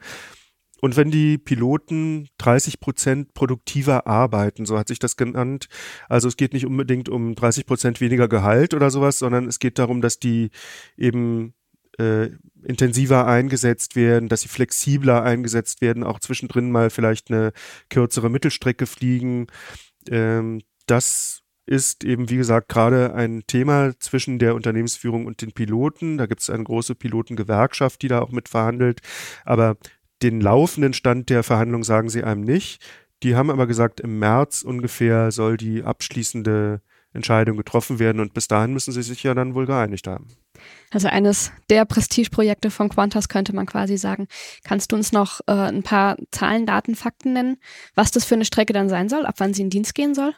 Und 0.82 0.98
wenn 0.98 1.10
die 1.10 1.38
Piloten 1.38 2.28
30 2.38 2.80
Prozent 2.80 3.34
produktiver 3.34 4.08
arbeiten, 4.08 4.66
so 4.66 4.78
hat 4.78 4.88
sich 4.88 5.00
das 5.00 5.16
genannt, 5.16 5.68
also 6.10 6.28
es 6.28 6.38
geht 6.38 6.54
nicht 6.54 6.66
unbedingt 6.66 7.10
um 7.10 7.36
30 7.36 7.66
Prozent 7.66 8.02
weniger 8.02 8.28
Gehalt 8.28 8.74
oder 8.74 8.90
sowas, 8.90 9.20
sondern 9.20 9.48
es 9.48 9.60
geht 9.60 9.80
darum, 9.80 10.02
dass 10.02 10.20
die 10.20 10.52
eben 10.98 11.54
äh, 11.98 12.30
intensiver 12.64 13.26
eingesetzt 13.26 13.96
werden, 13.96 14.28
dass 14.28 14.42
sie 14.42 14.50
flexibler 14.50 15.24
eingesetzt 15.24 15.82
werden, 15.82 16.04
auch 16.04 16.20
zwischendrin 16.20 16.72
mal 16.72 16.90
vielleicht 16.90 17.32
eine 17.32 17.54
kürzere 17.90 18.30
Mittelstrecke 18.30 18.86
fliegen. 18.86 19.48
Ähm, 20.10 20.62
das 20.88 21.42
ist 21.66 22.04
eben, 22.04 22.30
wie 22.30 22.38
gesagt, 22.38 22.70
gerade 22.70 23.16
ein 23.16 23.44
Thema 23.48 23.94
zwischen 24.00 24.40
der 24.40 24.56
Unternehmensführung 24.56 25.26
und 25.26 25.42
den 25.42 25.52
Piloten. 25.52 26.18
Da 26.18 26.26
gibt 26.28 26.42
es 26.42 26.50
eine 26.50 26.64
große 26.64 26.96
Pilotengewerkschaft, 26.96 28.02
die 28.02 28.08
da 28.08 28.20
auch 28.22 28.32
mit 28.32 28.50
verhandelt. 28.50 29.02
Aber 29.46 29.78
den 30.26 30.42
laufenden 30.42 30.94
Stand 30.94 31.30
der 31.30 31.44
Verhandlungen 31.44 31.84
sagen 31.84 32.10
sie 32.10 32.24
einem 32.24 32.42
nicht. 32.42 32.84
Die 33.22 33.36
haben 33.36 33.52
aber 33.52 33.68
gesagt, 33.68 34.00
im 34.00 34.18
März 34.20 34.64
ungefähr 34.64 35.32
soll 35.32 35.58
die 35.58 35.84
abschließende 35.84 36.82
Entscheidung 37.14 37.58
getroffen 37.58 38.00
werden 38.00 38.20
und 38.20 38.34
bis 38.34 38.48
dahin 38.48 38.74
müssen 38.74 38.92
sie 38.92 39.04
sich 39.04 39.24
ja 39.24 39.34
dann 39.34 39.54
wohl 39.54 39.66
geeinigt 39.66 40.08
haben. 40.08 40.28
Also 40.92 41.08
eines 41.08 41.52
der 41.70 41.86
Prestigeprojekte 41.86 42.72
von 42.72 42.90
Qantas 42.90 43.30
könnte 43.30 43.54
man 43.54 43.66
quasi 43.66 43.98
sagen. 43.98 44.28
Kannst 44.64 44.92
du 44.92 44.96
uns 44.96 45.12
noch 45.12 45.42
äh, 45.48 45.52
ein 45.52 45.84
paar 45.84 46.18
Zahlen, 46.32 46.66
Daten, 46.66 46.96
Fakten 46.96 47.34
nennen, 47.34 47.58
was 47.96 48.12
das 48.12 48.26
für 48.26 48.36
eine 48.36 48.46
Strecke 48.46 48.74
dann 48.74 48.90
sein 48.90 49.10
soll, 49.10 49.26
ab 49.26 49.36
wann 49.40 49.54
sie 49.54 49.64
in 49.64 49.70
Dienst 49.70 49.96
gehen 49.96 50.16
soll? 50.16 50.34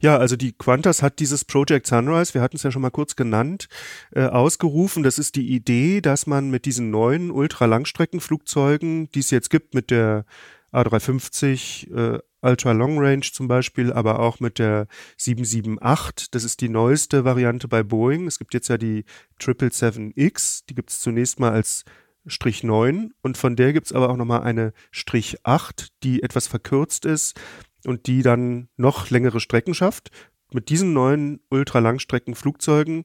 Ja, 0.00 0.18
also 0.18 0.36
die 0.36 0.52
Qantas 0.52 1.02
hat 1.02 1.20
dieses 1.20 1.44
Project 1.44 1.86
Sunrise, 1.86 2.34
wir 2.34 2.42
hatten 2.42 2.56
es 2.56 2.64
ja 2.64 2.72
schon 2.72 2.82
mal 2.82 2.90
kurz 2.90 3.14
genannt, 3.14 3.68
äh, 4.12 4.24
ausgerufen. 4.24 5.02
Das 5.02 5.18
ist 5.18 5.36
die 5.36 5.54
Idee, 5.54 6.00
dass 6.00 6.26
man 6.26 6.50
mit 6.50 6.64
diesen 6.64 6.90
neuen 6.90 7.30
Ultralangstreckenflugzeugen, 7.30 9.10
die 9.12 9.20
es 9.20 9.30
jetzt 9.30 9.50
gibt 9.50 9.74
mit 9.74 9.90
der 9.90 10.24
A350 10.72 12.16
äh, 12.16 12.18
Ultra 12.44 12.72
Long 12.72 12.98
Range 12.98 13.22
zum 13.22 13.48
Beispiel, 13.48 13.92
aber 13.92 14.20
auch 14.20 14.40
mit 14.40 14.58
der 14.58 14.86
778. 15.16 16.30
Das 16.30 16.44
ist 16.44 16.60
die 16.60 16.68
neueste 16.68 17.24
Variante 17.24 17.68
bei 17.68 17.82
Boeing. 17.82 18.26
Es 18.26 18.38
gibt 18.38 18.54
jetzt 18.54 18.68
ja 18.68 18.78
die 18.78 19.04
777X, 19.40 20.64
die 20.68 20.74
gibt 20.74 20.90
es 20.90 21.00
zunächst 21.00 21.40
mal 21.40 21.52
als 21.52 21.84
Strich 22.26 22.62
9 22.62 23.12
und 23.22 23.36
von 23.36 23.56
der 23.56 23.72
gibt 23.72 23.86
es 23.86 23.92
aber 23.92 24.10
auch 24.10 24.16
nochmal 24.16 24.42
eine 24.42 24.72
Strich 24.90 25.38
8, 25.44 25.88
die 26.02 26.22
etwas 26.22 26.46
verkürzt 26.46 27.04
ist 27.04 27.38
und 27.84 28.06
die 28.06 28.22
dann 28.22 28.68
noch 28.76 29.10
längere 29.10 29.40
Strecken 29.40 29.74
schafft. 29.74 30.10
Mit 30.52 30.68
diesen 30.68 30.92
neuen 30.92 31.40
Ultralangstreckenflugzeugen 31.50 33.04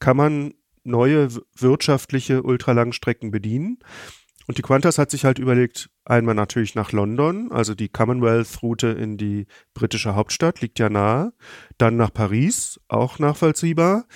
kann 0.00 0.16
man 0.16 0.54
neue 0.84 1.28
wirtschaftliche 1.56 2.42
Ultralangstrecken 2.42 3.30
bedienen. 3.30 3.78
Und 4.48 4.56
die 4.56 4.62
Qantas 4.62 4.96
hat 4.96 5.10
sich 5.10 5.26
halt 5.26 5.38
überlegt, 5.38 5.90
einmal 6.06 6.34
natürlich 6.34 6.74
nach 6.74 6.92
London, 6.92 7.52
also 7.52 7.74
die 7.74 7.90
Commonwealth-Route 7.90 8.86
in 8.86 9.18
die 9.18 9.46
britische 9.74 10.14
Hauptstadt 10.14 10.62
liegt 10.62 10.78
ja 10.78 10.88
nahe, 10.88 11.34
dann 11.76 11.96
nach 11.96 12.10
Paris, 12.10 12.80
auch 12.88 13.18
nachvollziehbar, 13.18 14.06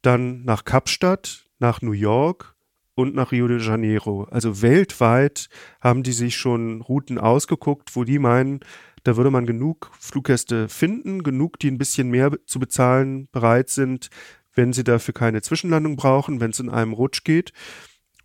dann 0.00 0.44
nach 0.44 0.64
Kapstadt, 0.64 1.44
nach 1.58 1.82
New 1.82 1.92
York 1.92 2.56
und 2.94 3.14
nach 3.14 3.32
Rio 3.32 3.48
de 3.48 3.60
Janeiro. 3.60 4.24
Also 4.30 4.62
weltweit 4.62 5.50
haben 5.82 6.02
die 6.02 6.12
sich 6.12 6.36
schon 6.36 6.80
Routen 6.80 7.18
ausgeguckt, 7.18 7.94
wo 7.94 8.04
die 8.04 8.18
meinen, 8.18 8.60
da 9.02 9.18
würde 9.18 9.30
man 9.30 9.44
genug 9.44 9.90
Fluggäste 10.00 10.70
finden, 10.70 11.22
genug, 11.22 11.58
die 11.58 11.70
ein 11.70 11.76
bisschen 11.76 12.08
mehr 12.08 12.30
zu 12.46 12.58
bezahlen 12.58 13.28
bereit 13.30 13.68
sind, 13.68 14.08
wenn 14.54 14.72
sie 14.72 14.84
dafür 14.84 15.12
keine 15.12 15.42
Zwischenlandung 15.42 15.96
brauchen, 15.96 16.40
wenn 16.40 16.52
es 16.52 16.60
in 16.60 16.70
einem 16.70 16.94
Rutsch 16.94 17.24
geht. 17.24 17.52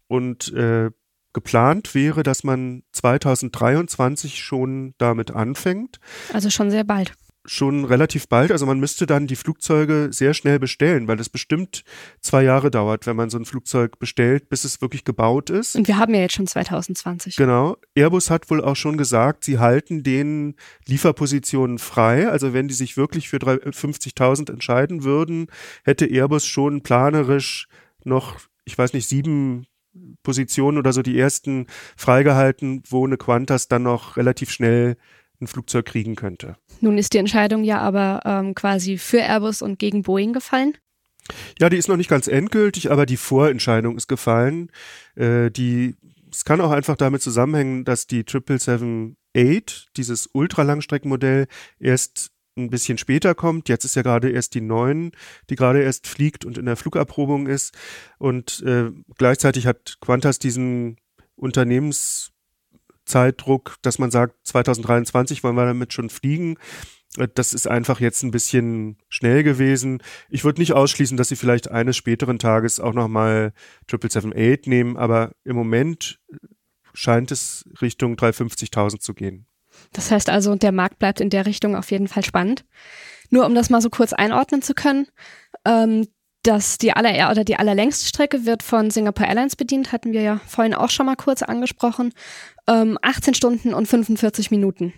Und 0.07 0.53
äh, 0.53 0.91
geplant 1.37 1.93
wäre, 1.93 2.23
dass 2.23 2.43
man 2.43 2.81
2023 2.93 4.43
schon 4.43 4.95
damit 4.97 5.29
anfängt. 5.29 5.99
Also 6.33 6.49
schon 6.49 6.71
sehr 6.71 6.83
bald. 6.83 7.13
schon 7.45 7.85
relativ 7.85 8.27
bald. 8.27 8.51
Also 8.51 8.65
man 8.65 8.79
müsste 8.79 9.05
dann 9.05 9.27
die 9.27 9.35
Flugzeuge 9.35 10.09
sehr 10.11 10.33
schnell 10.33 10.57
bestellen, 10.57 11.07
weil 11.07 11.19
es 11.19 11.29
bestimmt 11.29 11.83
zwei 12.21 12.41
Jahre 12.43 12.71
dauert, 12.71 13.05
wenn 13.05 13.15
man 13.15 13.29
so 13.29 13.37
ein 13.37 13.45
Flugzeug 13.45 13.99
bestellt, 13.99 14.49
bis 14.49 14.63
es 14.63 14.81
wirklich 14.81 15.05
gebaut 15.05 15.51
ist. 15.51 15.75
Und 15.75 15.87
wir 15.87 15.97
haben 15.97 16.15
ja 16.15 16.21
jetzt 16.21 16.33
schon 16.33 16.47
2020. 16.47 17.35
Genau. 17.35 17.77
Airbus 17.93 18.31
hat 18.31 18.49
wohl 18.49 18.63
auch 18.63 18.75
schon 18.75 18.97
gesagt, 18.97 19.43
sie 19.43 19.59
halten 19.59 20.01
den 20.01 20.55
Lieferpositionen 20.87 21.77
frei. 21.77 22.29
Also 22.29 22.53
wenn 22.53 22.67
die 22.67 22.73
sich 22.73 22.97
wirklich 22.97 23.29
für 23.29 23.37
50.000 23.37 24.51
entscheiden 24.51 25.03
würden, 25.03 25.47
hätte 25.83 26.07
Airbus 26.07 26.47
schon 26.47 26.81
planerisch 26.81 27.67
noch, 28.03 28.39
ich 28.65 28.75
weiß 28.75 28.93
nicht, 28.93 29.07
sieben 29.07 29.67
Positionen 30.23 30.77
oder 30.77 30.93
so 30.93 31.01
die 31.01 31.17
ersten 31.17 31.67
freigehalten, 31.95 32.83
wo 32.89 33.05
eine 33.05 33.17
Qantas 33.17 33.67
dann 33.67 33.83
noch 33.83 34.17
relativ 34.17 34.51
schnell 34.51 34.97
ein 35.39 35.47
Flugzeug 35.47 35.85
kriegen 35.85 36.15
könnte. 36.15 36.57
Nun 36.81 36.97
ist 36.97 37.13
die 37.13 37.19
Entscheidung 37.19 37.63
ja 37.63 37.79
aber 37.79 38.21
ähm, 38.25 38.55
quasi 38.55 38.97
für 38.97 39.21
Airbus 39.21 39.61
und 39.61 39.79
gegen 39.79 40.01
Boeing 40.01 40.33
gefallen. 40.33 40.73
Ja, 41.59 41.69
die 41.69 41.77
ist 41.77 41.89
noch 41.89 41.97
nicht 41.97 42.09
ganz 42.09 42.27
endgültig, 42.27 42.91
aber 42.91 43.05
die 43.05 43.17
Vorentscheidung 43.17 43.97
ist 43.97 44.07
gefallen. 44.07 44.71
Äh, 45.15 45.51
die, 45.51 45.95
es 46.31 46.45
kann 46.45 46.61
auch 46.61 46.71
einfach 46.71 46.95
damit 46.95 47.21
zusammenhängen, 47.21 47.85
dass 47.85 48.07
die 48.07 48.23
777-8, 48.23 49.15
dieses 49.95 50.27
Ultralangstreckenmodell, 50.31 51.47
erst 51.79 52.31
ein 52.57 52.69
bisschen 52.69 52.97
später 52.97 53.35
kommt. 53.35 53.69
Jetzt 53.69 53.85
ist 53.85 53.95
ja 53.95 54.01
gerade 54.01 54.29
erst 54.29 54.53
die 54.55 54.61
9, 54.61 55.11
die 55.49 55.55
gerade 55.55 55.81
erst 55.81 56.07
fliegt 56.07 56.45
und 56.45 56.57
in 56.57 56.65
der 56.65 56.75
Flugabprobung 56.75 57.47
ist. 57.47 57.75
Und 58.17 58.63
äh, 58.65 58.91
gleichzeitig 59.17 59.67
hat 59.67 59.97
Qantas 60.01 60.39
diesen 60.39 60.97
Unternehmens 61.35 62.31
Zeitdruck, 63.05 63.77
dass 63.81 63.99
man 63.99 64.11
sagt, 64.11 64.35
2023 64.45 65.43
wollen 65.43 65.55
wir 65.55 65.65
damit 65.65 65.93
schon 65.93 66.09
fliegen. 66.09 66.57
Äh, 67.17 67.27
das 67.33 67.53
ist 67.53 67.67
einfach 67.67 67.99
jetzt 67.99 68.23
ein 68.23 68.31
bisschen 68.31 68.97
schnell 69.09 69.43
gewesen. 69.43 70.01
Ich 70.29 70.43
würde 70.43 70.61
nicht 70.61 70.73
ausschließen, 70.73 71.17
dass 71.17 71.29
sie 71.29 71.35
vielleicht 71.35 71.71
eines 71.71 71.97
späteren 71.97 72.39
Tages 72.39 72.79
auch 72.79 72.93
nochmal 72.93 73.53
778 73.89 74.67
nehmen, 74.67 74.97
aber 74.97 75.31
im 75.43 75.55
Moment 75.55 76.19
scheint 76.93 77.31
es 77.31 77.67
Richtung 77.81 78.15
350.000 78.15 78.99
zu 78.99 79.13
gehen. 79.13 79.47
Das 79.93 80.11
heißt 80.11 80.29
also, 80.29 80.55
der 80.55 80.71
Markt 80.71 80.99
bleibt 80.99 81.21
in 81.21 81.29
der 81.29 81.45
Richtung 81.45 81.75
auf 81.75 81.91
jeden 81.91 82.07
Fall 82.07 82.23
spannend. 82.23 82.65
Nur 83.29 83.45
um 83.45 83.55
das 83.55 83.69
mal 83.69 83.81
so 83.81 83.89
kurz 83.89 84.13
einordnen 84.13 84.61
zu 84.61 84.73
können, 84.73 85.07
ähm, 85.65 86.07
dass 86.43 86.77
die 86.77 86.93
aller 86.93 87.29
oder 87.29 87.43
die 87.43 87.57
allerlängste 87.57 88.05
Strecke 88.05 88.45
wird 88.45 88.63
von 88.63 88.89
Singapore 88.89 89.27
Airlines 89.27 89.55
bedient, 89.55 89.91
hatten 89.91 90.13
wir 90.13 90.21
ja 90.21 90.39
vorhin 90.47 90.73
auch 90.73 90.89
schon 90.89 91.05
mal 91.05 91.15
kurz 91.15 91.43
angesprochen. 91.43 92.13
Ähm, 92.67 92.97
18 93.01 93.33
Stunden 93.33 93.73
und 93.73 93.87
45 93.87 94.49
Minuten 94.51 94.93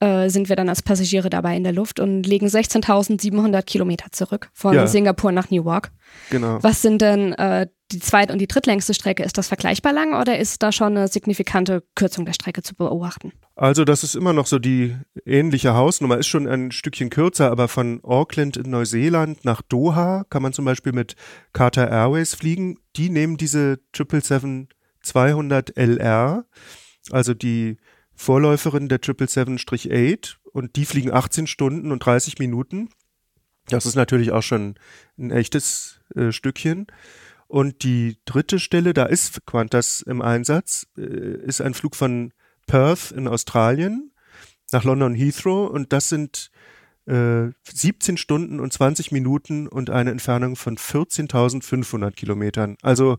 äh, 0.00 0.28
sind 0.28 0.48
wir 0.48 0.56
dann 0.56 0.68
als 0.68 0.82
Passagiere 0.82 1.30
dabei 1.30 1.56
in 1.56 1.64
der 1.64 1.72
Luft 1.72 2.00
und 2.00 2.24
legen 2.24 2.46
16.700 2.46 3.62
Kilometer 3.62 4.12
zurück 4.12 4.50
von 4.52 4.74
ja. 4.74 4.86
Singapur 4.86 5.32
nach 5.32 5.50
Newark. 5.50 5.90
Genau. 6.30 6.58
Was 6.62 6.82
sind 6.82 7.02
denn 7.02 7.32
äh, 7.32 7.66
die 7.90 8.00
zweit- 8.00 8.30
und 8.30 8.38
die 8.38 8.46
drittlängste 8.46 8.94
Strecke? 8.94 9.22
Ist 9.22 9.38
das 9.38 9.48
vergleichbar 9.48 9.92
lang 9.92 10.14
oder 10.20 10.38
ist 10.38 10.62
da 10.62 10.70
schon 10.70 10.96
eine 10.96 11.08
signifikante 11.08 11.82
Kürzung 11.94 12.26
der 12.26 12.34
Strecke 12.34 12.62
zu 12.62 12.74
beobachten? 12.74 13.32
Also 13.56 13.84
das 13.84 14.04
ist 14.04 14.14
immer 14.14 14.32
noch 14.34 14.46
so 14.46 14.58
die 14.58 14.96
ähnliche 15.24 15.74
Hausnummer, 15.74 16.18
ist 16.18 16.26
schon 16.26 16.46
ein 16.46 16.70
Stückchen 16.72 17.10
kürzer, 17.10 17.50
aber 17.50 17.68
von 17.68 18.00
Auckland 18.04 18.58
in 18.58 18.70
Neuseeland 18.70 19.44
nach 19.44 19.62
Doha 19.62 20.24
kann 20.28 20.42
man 20.42 20.52
zum 20.52 20.66
Beispiel 20.66 20.92
mit 20.92 21.16
Qatar 21.54 21.90
Airways 21.90 22.34
fliegen. 22.34 22.78
Die 22.96 23.08
nehmen 23.08 23.38
diese 23.38 23.78
777-200 23.94 25.74
LR 25.74 26.44
also 27.10 27.34
die 27.34 27.76
Vorläuferin 28.14 28.88
der 28.88 29.00
777-8 29.00 30.36
und 30.52 30.76
die 30.76 30.86
fliegen 30.86 31.12
18 31.12 31.46
Stunden 31.46 31.92
und 31.92 32.04
30 32.04 32.38
Minuten. 32.38 32.88
Das 33.68 33.86
ist 33.86 33.94
natürlich 33.94 34.32
auch 34.32 34.42
schon 34.42 34.76
ein 35.18 35.30
echtes 35.30 36.00
äh, 36.14 36.32
Stückchen. 36.32 36.86
Und 37.48 37.84
die 37.84 38.18
dritte 38.24 38.58
Stelle, 38.58 38.92
da 38.92 39.04
ist 39.04 39.46
Qantas 39.46 40.02
im 40.02 40.22
Einsatz, 40.22 40.86
äh, 40.96 41.02
ist 41.02 41.60
ein 41.60 41.74
Flug 41.74 41.94
von 41.94 42.32
Perth 42.66 43.12
in 43.12 43.28
Australien 43.28 44.12
nach 44.72 44.84
London 44.84 45.14
Heathrow 45.14 45.70
und 45.70 45.92
das 45.92 46.08
sind 46.08 46.50
17 47.08 48.14
äh, 48.14 48.18
Stunden 48.18 48.58
und 48.58 48.72
20 48.72 49.12
Minuten 49.12 49.68
und 49.68 49.90
eine 49.90 50.10
Entfernung 50.10 50.56
von 50.56 50.76
14.500 50.76 52.10
Kilometern. 52.10 52.76
Also 52.82 53.16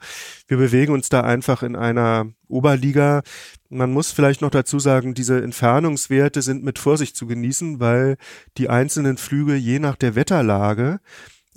wir 0.49 0.57
bewegen 0.57 0.91
uns 0.91 1.07
da 1.07 1.21
einfach 1.21 1.63
in 1.63 1.77
einer 1.77 2.27
Oberliga. 2.49 3.21
Man 3.69 3.93
muss 3.93 4.11
vielleicht 4.11 4.41
noch 4.41 4.49
dazu 4.49 4.79
sagen, 4.79 5.13
diese 5.13 5.41
Entfernungswerte 5.41 6.41
sind 6.41 6.65
mit 6.65 6.79
Vorsicht 6.79 7.15
zu 7.15 7.27
genießen, 7.27 7.79
weil 7.79 8.17
die 8.57 8.69
einzelnen 8.69 9.15
Flüge 9.15 9.55
je 9.55 9.79
nach 9.79 9.95
der 9.95 10.15
Wetterlage 10.15 10.99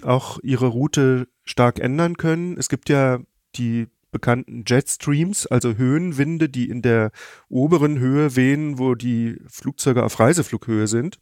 auch 0.02 0.38
ihre 0.44 0.68
Route 0.68 1.26
stark 1.44 1.80
ändern 1.80 2.16
können. 2.16 2.56
Es 2.56 2.68
gibt 2.68 2.88
ja 2.88 3.18
die 3.56 3.88
bekannten 4.10 4.64
Jetstreams, 4.66 5.46
also 5.46 5.76
Höhenwinde, 5.76 6.48
die 6.48 6.68
in 6.68 6.82
der 6.82 7.10
oberen 7.48 7.98
Höhe 7.98 8.36
wehen, 8.36 8.78
wo 8.78 8.94
die 8.94 9.40
Flugzeuge 9.48 10.04
auf 10.04 10.18
Reiseflughöhe 10.18 10.86
sind. 10.86 11.18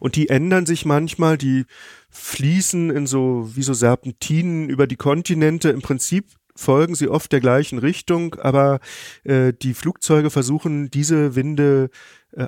Und 0.00 0.16
die 0.16 0.28
ändern 0.28 0.66
sich 0.66 0.84
manchmal, 0.84 1.38
die 1.38 1.64
fließen 2.10 2.90
in 2.90 3.06
so, 3.06 3.50
wie 3.54 3.62
so 3.62 3.72
Serpentinen 3.72 4.68
über 4.68 4.86
die 4.86 4.96
Kontinente. 4.96 5.70
Im 5.70 5.80
Prinzip 5.80 6.26
folgen 6.54 6.94
sie 6.94 7.08
oft 7.08 7.32
der 7.32 7.40
gleichen 7.40 7.78
Richtung, 7.78 8.34
aber 8.34 8.80
äh, 9.24 9.52
die 9.52 9.74
Flugzeuge 9.74 10.30
versuchen 10.30 10.90
diese 10.90 11.34
Winde 11.34 11.88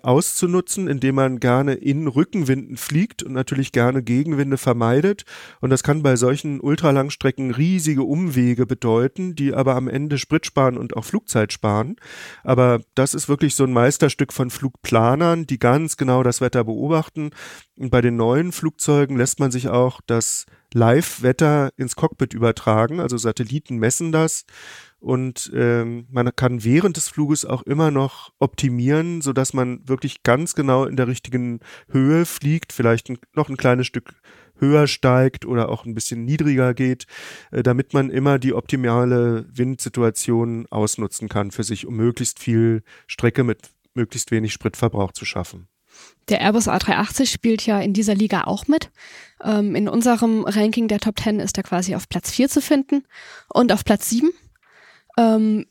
auszunutzen, 0.03 0.89
indem 0.89 1.17
man 1.17 1.41
gerne 1.41 1.75
in 1.75 2.07
Rückenwinden 2.07 2.77
fliegt 2.77 3.23
und 3.23 3.33
natürlich 3.33 3.73
gerne 3.73 4.03
Gegenwinde 4.03 4.57
vermeidet. 4.57 5.25
Und 5.61 5.71
das 5.71 5.83
kann 5.83 6.03
bei 6.03 6.17
solchen 6.17 6.61
Ultralangstrecken 6.61 7.51
riesige 7.51 8.03
Umwege 8.03 8.67
bedeuten, 8.67 9.35
die 9.35 9.53
aber 9.53 9.77
am 9.77 9.89
Ende 9.89 10.19
Sprit 10.19 10.47
sparen 10.47 10.79
und 10.79 10.97
auch 10.97 11.05
Flugzeit 11.05 11.53
sparen. 11.53 11.97
Aber 12.43 12.81
das 12.95 13.15
ist 13.15 13.29
wirklich 13.29 13.55
so 13.55 13.65
ein 13.65 13.73
Meisterstück 13.73 14.33
von 14.33 14.51
Flugplanern, 14.51 15.47
die 15.47 15.59
ganz 15.59 15.97
genau 15.97 16.23
das 16.23 16.41
Wetter 16.41 16.65
beobachten. 16.65 17.31
Und 17.77 17.91
bei 17.91 18.01
den 18.01 18.17
neuen 18.17 18.53
Flugzeugen 18.53 19.17
lässt 19.17 19.41
man 19.41 19.51
sich 19.51 19.69
auch 19.69 20.01
das 20.07 20.47
Live-Wetter 20.73 21.71
ins 21.77 21.95
Cockpit 21.95 22.35
übertragen. 22.35 23.01
Also 23.01 23.17
Satelliten 23.17 23.77
messen 23.77 24.13
das 24.13 24.45
und 25.05 25.53
ähm, 25.55 26.07
man 26.11 26.35
kann 26.35 26.65
während 26.65 26.97
des 26.97 27.11
Fluges 27.11 27.45
auch 27.45 27.63
immer 27.65 27.91
noch 27.91 28.33
optimieren, 28.39 29.21
so 29.21 29.35
dass 29.35 29.53
man 29.53 29.87
wirklich 29.87 30.23
ganz 30.23 30.55
genau 30.55 30.87
in 30.87 30.97
der 30.97 31.09
richtigen 31.09 31.61
Höhe 31.91 32.25
fliegt, 32.25 32.73
vielleicht 32.73 33.13
noch 33.37 33.51
ein 33.51 33.59
kleines 33.59 33.87
Stück 33.87 34.15
höher 34.59 34.87
steigt 34.87 35.45
oder 35.45 35.69
auch 35.69 35.85
ein 35.85 35.95
bisschen 35.95 36.25
niedriger 36.25 36.73
geht, 36.73 37.05
äh, 37.51 37.63
damit 37.63 37.93
man 37.93 38.09
immer 38.09 38.39
die 38.39 38.55
optimale 38.55 39.47
Windsituation 39.53 40.67
ausnutzen 40.71 41.29
kann 41.29 41.51
für 41.51 41.65
sich, 41.65 41.87
um 41.87 41.97
möglichst 41.97 42.39
viel 42.39 42.83
Strecke 43.07 43.45
mit 43.45 43.59
möglichst 43.93 44.31
wenig 44.31 44.55
Spritverbrauch 44.55 45.13
zu 45.13 45.27
schaffen. 45.27 45.69
Der 46.31 46.41
Airbus 46.41 46.67
A380 46.67 47.27
spielt 47.27 47.67
ja 47.67 47.79
in 47.79 47.93
dieser 47.93 48.15
Liga 48.15 48.45
auch 48.45 48.69
mit. 48.69 48.91
Ähm, 49.43 49.75
in 49.75 49.87
unserem 49.87 50.45
Ranking 50.45 50.89
der 50.89 50.99
Top 50.99 51.21
10 51.21 51.41
ist 51.41 51.59
er 51.59 51.63
quasi 51.63 51.95
auf 51.95 52.09
Platz 52.09 52.31
4 52.31 52.49
zu 52.49 52.63
finden 52.63 53.05
und 53.53 53.71
auf 53.71 53.85
Platz 53.85 54.09
7 54.09 54.33
ähm, 55.19 55.67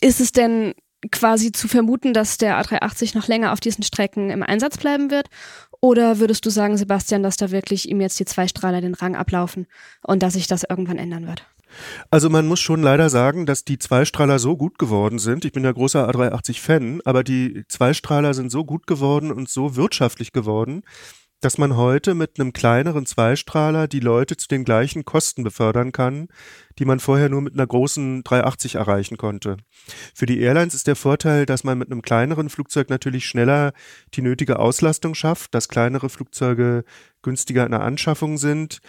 ist 0.00 0.20
es 0.20 0.32
denn 0.32 0.74
quasi 1.10 1.52
zu 1.52 1.68
vermuten, 1.68 2.14
dass 2.14 2.38
der 2.38 2.60
A380 2.60 3.16
noch 3.16 3.28
länger 3.28 3.52
auf 3.52 3.60
diesen 3.60 3.84
Strecken 3.84 4.30
im 4.30 4.42
Einsatz 4.42 4.78
bleiben 4.78 5.10
wird? 5.10 5.28
Oder 5.80 6.18
würdest 6.18 6.46
du 6.46 6.50
sagen, 6.50 6.78
Sebastian, 6.78 7.22
dass 7.22 7.36
da 7.36 7.50
wirklich 7.50 7.88
ihm 7.88 8.00
jetzt 8.00 8.18
die 8.18 8.24
zwei 8.24 8.48
Strahler 8.48 8.80
den 8.80 8.94
Rang 8.94 9.16
ablaufen 9.16 9.66
und 10.02 10.22
dass 10.22 10.32
sich 10.32 10.46
das 10.46 10.64
irgendwann 10.68 10.98
ändern 10.98 11.26
wird? 11.26 11.46
Also 12.10 12.30
man 12.30 12.46
muss 12.46 12.60
schon 12.60 12.82
leider 12.82 13.10
sagen, 13.10 13.46
dass 13.46 13.64
die 13.64 13.78
Zweistrahler 13.78 14.38
so 14.38 14.56
gut 14.56 14.78
geworden 14.78 15.18
sind. 15.18 15.44
Ich 15.44 15.52
bin 15.52 15.64
ja 15.64 15.72
großer 15.72 16.08
A380-Fan, 16.08 17.00
aber 17.04 17.24
die 17.24 17.64
Zweistrahler 17.68 18.32
sind 18.32 18.50
so 18.50 18.64
gut 18.64 18.86
geworden 18.86 19.32
und 19.32 19.48
so 19.48 19.76
wirtschaftlich 19.76 20.32
geworden, 20.32 20.82
dass 21.44 21.58
man 21.58 21.76
heute 21.76 22.14
mit 22.14 22.40
einem 22.40 22.54
kleineren 22.54 23.04
Zweistrahler 23.04 23.86
die 23.86 24.00
Leute 24.00 24.38
zu 24.38 24.48
den 24.48 24.64
gleichen 24.64 25.04
Kosten 25.04 25.44
befördern 25.44 25.92
kann, 25.92 26.28
die 26.78 26.86
man 26.86 27.00
vorher 27.00 27.28
nur 27.28 27.42
mit 27.42 27.52
einer 27.52 27.66
großen 27.66 28.24
380 28.24 28.76
erreichen 28.76 29.18
konnte. 29.18 29.58
Für 30.14 30.24
die 30.24 30.40
Airlines 30.40 30.72
ist 30.72 30.86
der 30.86 30.96
Vorteil, 30.96 31.44
dass 31.44 31.62
man 31.62 31.76
mit 31.76 31.90
einem 31.90 32.00
kleineren 32.00 32.48
Flugzeug 32.48 32.88
natürlich 32.88 33.26
schneller 33.26 33.74
die 34.14 34.22
nötige 34.22 34.58
Auslastung 34.58 35.14
schafft, 35.14 35.54
dass 35.54 35.68
kleinere 35.68 36.08
Flugzeuge 36.08 36.84
günstiger 37.20 37.66
in 37.66 37.72
der 37.72 37.82
Anschaffung 37.82 38.38
sind, 38.38 38.80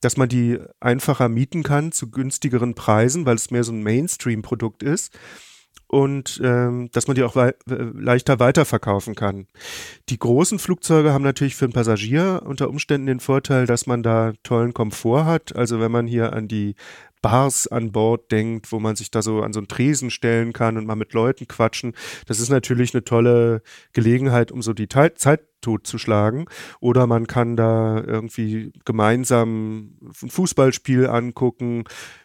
dass 0.00 0.16
man 0.16 0.28
die 0.28 0.60
einfacher 0.78 1.28
mieten 1.28 1.64
kann 1.64 1.90
zu 1.90 2.12
günstigeren 2.12 2.76
Preisen, 2.76 3.26
weil 3.26 3.34
es 3.34 3.50
mehr 3.50 3.64
so 3.64 3.72
ein 3.72 3.82
Mainstream-Produkt 3.82 4.84
ist 4.84 5.18
und 5.94 6.40
ähm, 6.42 6.88
dass 6.90 7.06
man 7.06 7.14
die 7.14 7.22
auch 7.22 7.36
wei 7.36 7.54
leichter 7.66 8.40
weiterverkaufen 8.40 9.14
kann. 9.14 9.46
Die 10.08 10.18
großen 10.18 10.58
Flugzeuge 10.58 11.12
haben 11.12 11.22
natürlich 11.22 11.54
für 11.54 11.66
einen 11.66 11.72
Passagier 11.72 12.42
unter 12.44 12.68
Umständen 12.68 13.06
den 13.06 13.20
Vorteil, 13.20 13.66
dass 13.66 13.86
man 13.86 14.02
da 14.02 14.32
tollen 14.42 14.74
Komfort 14.74 15.24
hat. 15.24 15.54
Also 15.54 15.78
wenn 15.78 15.92
man 15.92 16.08
hier 16.08 16.32
an 16.32 16.48
die 16.48 16.74
Bars 17.24 17.66
an 17.66 17.90
Bord 17.90 18.30
denkt, 18.30 18.70
wo 18.70 18.80
man 18.80 18.96
sich 18.96 19.10
da 19.10 19.22
so 19.22 19.40
an 19.40 19.54
so 19.54 19.58
einen 19.58 19.66
Tresen 19.66 20.10
stellen 20.10 20.52
kann 20.52 20.76
und 20.76 20.84
mal 20.84 20.94
mit 20.94 21.14
Leuten 21.14 21.48
quatschen, 21.48 21.94
das 22.26 22.38
ist 22.38 22.50
natürlich 22.50 22.92
eine 22.92 23.02
tolle 23.02 23.62
Gelegenheit, 23.94 24.52
um 24.52 24.60
so 24.60 24.74
die 24.74 24.88
Te 24.88 25.14
Zeit 25.14 25.40
totzuschlagen. 25.62 26.44
Oder 26.80 27.06
man 27.06 27.26
kann 27.26 27.56
da 27.56 28.04
irgendwie 28.06 28.72
gemeinsam 28.84 29.96
ein 30.22 30.28
Fußballspiel 30.28 31.06
angucken. 31.06 31.84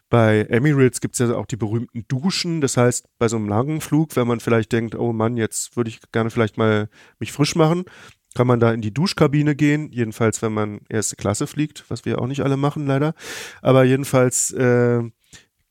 Bei 0.10 0.42
Emirates 0.50 1.00
gibt 1.00 1.18
es 1.18 1.26
ja 1.26 1.34
auch 1.38 1.46
die 1.46 1.56
berühmten 1.56 2.04
Duschen. 2.10 2.60
Das 2.60 2.76
heißt, 2.76 3.08
bei 3.20 3.30
so 3.30 3.38
einem 3.38 3.48
langen 3.48 3.80
Flug, 3.80 4.18
wenn 4.18 4.28
man 4.28 4.42
vielleicht 4.42 4.74
denkt, 4.74 4.96
oh 4.96 5.14
Mann, 5.14 5.38
jetzt 5.38 5.78
würde 5.78 5.92
ich 5.92 6.02
gerne 6.12 6.30
vielleicht 6.30 6.58
mal 6.58 6.90
mich 7.20 7.32
frisch 7.32 7.56
machen, 7.56 7.86
kann 8.36 8.48
man 8.48 8.60
da 8.60 8.72
in 8.72 8.82
die 8.82 8.94
Duschkabine 8.94 9.56
gehen. 9.56 9.92
Jedenfalls, 9.92 10.42
wenn 10.42 10.54
man 10.54 10.82
erste 10.90 11.16
Klasse 11.16 11.48
fliegt, 11.48 11.86
was 11.90 12.06
wir 12.06 12.22
auch 12.22 12.28
nicht 12.28 12.42
alle 12.42 12.58
machen, 12.58 12.86
leider. 12.86 13.14
Aber 13.62 13.84
jedenfalls 13.84 14.52
äh, 14.52 15.02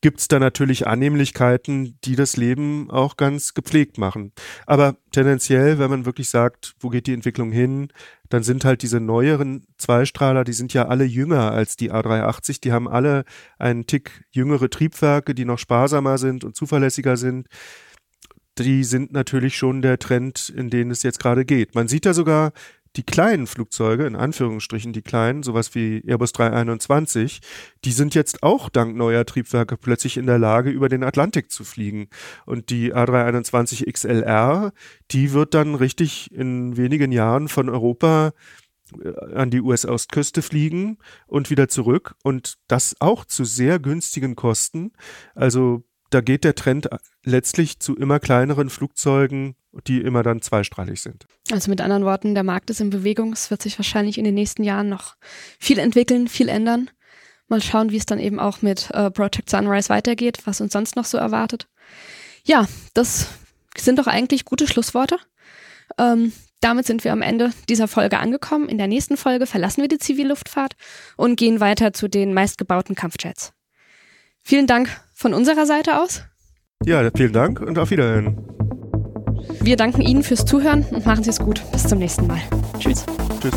gibt 0.01 0.21
es 0.21 0.29
da 0.29 0.39
natürlich 0.39 0.87
Annehmlichkeiten, 0.87 1.99
die 2.05 2.15
das 2.15 2.37
Leben 2.37 2.91
auch 2.91 3.17
ganz 3.17 3.55
gepflegt 3.55 3.99
machen. 3.99 4.33
Aber 4.67 4.97
tendenziell, 5.11 5.79
wenn 5.79 5.91
man 5.91 6.07
wirklich 6.07 6.29
sagt, 6.29 6.75
wo 6.81 6.89
geht 6.89 7.07
die 7.07 7.15
Entwicklung 7.15 7.51
hin, 7.51 7.89
dann 8.29 8.43
sind 8.43 8.65
halt 8.65 8.83
diese 8.83 9.01
neueren 9.01 9.67
Zweistrahler, 9.79 10.45
die 10.45 10.53
sind 10.53 10.73
ja 10.73 10.87
alle 10.87 11.05
jünger 11.05 11.51
als 11.51 11.77
die 11.77 11.93
A380, 11.93 12.61
die 12.61 12.73
haben 12.73 12.87
alle 12.87 13.25
einen 13.59 13.87
Tick 13.87 14.25
jüngere 14.31 14.71
Triebwerke, 14.71 15.35
die 15.35 15.45
noch 15.45 15.59
sparsamer 15.59 16.19
sind 16.19 16.45
und 16.45 16.55
zuverlässiger 16.55 17.17
sind. 17.17 17.49
Die 18.59 18.85
sind 18.85 19.13
natürlich 19.13 19.57
schon 19.57 19.83
der 19.83 19.99
Trend, 19.99 20.53
in 20.55 20.71
den 20.71 20.91
es 20.91 21.03
jetzt 21.03 21.21
gerade 21.21 21.45
geht. 21.45 21.75
Man 21.75 21.89
sieht 21.89 22.07
da 22.07 22.15
sogar 22.15 22.53
die 22.97 23.05
kleinen 23.05 23.47
Flugzeuge, 23.47 24.07
in 24.07 24.17
Anführungsstrichen 24.17 24.93
die 24.93 25.03
kleinen, 25.03 25.43
sowas 25.43 25.75
wie 25.75 26.03
Airbus 26.07 26.33
321, 26.33 27.41
die 27.85 27.93
sind 27.93 28.15
jetzt 28.15 28.43
auch 28.43 28.69
dank 28.69 28.97
neuer 28.97 29.25
Triebwerke 29.25 29.77
plötzlich 29.77 30.17
in 30.17 30.27
der 30.27 30.39
Lage, 30.39 30.71
über 30.71 30.89
den 30.89 31.05
Atlantik 31.05 31.51
zu 31.51 31.65
fliegen. 31.65 32.09
Und 32.47 32.71
die 32.71 32.95
A321 32.95 33.91
XLR, 33.93 34.73
die 35.11 35.33
wird 35.33 35.55
dann 35.55 35.75
richtig 35.75 36.33
in 36.33 36.77
wenigen 36.77 37.13
Jahren 37.13 37.49
von 37.49 37.69
Europa 37.69 38.33
äh, 39.01 39.35
an 39.35 39.51
die 39.51 39.61
US-Ostküste 39.61 40.43
fliegen 40.43 40.99
und 41.27 41.51
wieder 41.51 41.69
zurück 41.69 42.15
und 42.25 42.59
das 42.67 42.97
auch 43.01 43.25
zu 43.25 43.45
sehr 43.45 43.79
günstigen 43.79 44.35
Kosten. 44.35 44.93
Also 45.35 45.85
da 46.11 46.21
geht 46.21 46.45
der 46.45 46.55
Trend 46.55 46.89
letztlich 47.25 47.81
zu 47.81 47.97
immer 47.97 48.21
kleineren 48.21 48.71
Flugzeugen, 48.71 49.57
die 49.87 50.01
immer 50.01 50.23
dann 50.23 50.43
zweistrahlig 50.43 51.03
sind. 51.03 51.27
Also 51.51 51.71
mit 51.71 51.81
anderen 51.81 52.05
Worten, 52.05 52.35
der 52.35 52.45
Markt 52.45 52.71
ist 52.71 52.81
in 52.81 52.91
Bewegung. 52.91 53.33
Es 53.33 53.51
wird 53.51 53.63
sich 53.63 53.79
wahrscheinlich 53.79 54.19
in 54.19 54.25
den 54.25 54.35
nächsten 54.35 54.65
Jahren 54.65 54.89
noch 54.89 55.17
viel 55.59 55.79
entwickeln, 55.79 56.29
viel 56.29 56.49
ändern. 56.49 56.91
Mal 57.49 57.63
schauen, 57.63 57.91
wie 57.91 57.97
es 57.97 58.07
dann 58.07 58.19
eben 58.19 58.41
auch 58.41 58.63
mit 58.63 58.91
äh, 58.91 59.11
Project 59.11 59.49
Sunrise 59.49 59.89
weitergeht, 59.89 60.41
was 60.45 60.61
uns 60.61 60.73
sonst 60.73 60.97
noch 60.97 61.05
so 61.05 61.17
erwartet. 61.17 61.69
Ja, 62.45 62.67
das 62.95 63.29
sind 63.77 63.99
doch 63.99 64.07
eigentlich 64.07 64.45
gute 64.45 64.67
Schlussworte. 64.67 65.19
Ähm, 65.99 66.33
damit 66.61 66.87
sind 66.87 67.05
wir 67.05 67.13
am 67.13 67.23
Ende 67.23 67.53
dieser 67.69 67.89
Folge 67.89 68.19
angekommen. 68.19 68.69
In 68.69 68.79
der 68.79 68.89
nächsten 68.89 69.17
Folge 69.17 69.47
verlassen 69.47 69.81
wir 69.81 69.89
die 69.89 69.99
Zivilluftfahrt 69.99 70.75
und 71.17 71.37
gehen 71.37 71.61
weiter 71.61 71.93
zu 71.93 72.09
den 72.09 72.35
meistgebauten 72.35 72.95
Kampfjets. 72.95 73.53
Vielen 74.43 74.67
Dank 74.67 74.89
von 75.15 75.35
unserer 75.35 75.67
Seite 75.67 76.01
aus. 76.01 76.23
Ja, 76.85 77.09
vielen 77.15 77.33
Dank 77.33 77.61
und 77.61 77.79
auf 77.79 77.91
Wiederhören. 77.91 78.39
Wir 79.61 79.77
danken 79.77 80.01
Ihnen 80.01 80.23
fürs 80.23 80.45
Zuhören 80.45 80.85
und 80.91 81.05
machen 81.05 81.23
Sie 81.25 81.31
es 81.31 81.39
gut. 81.39 81.63
Bis 81.73 81.85
zum 81.85 81.99
nächsten 81.99 82.27
Mal. 82.27 82.41
Tschüss. 82.79 83.05
Tschüss. 83.41 83.53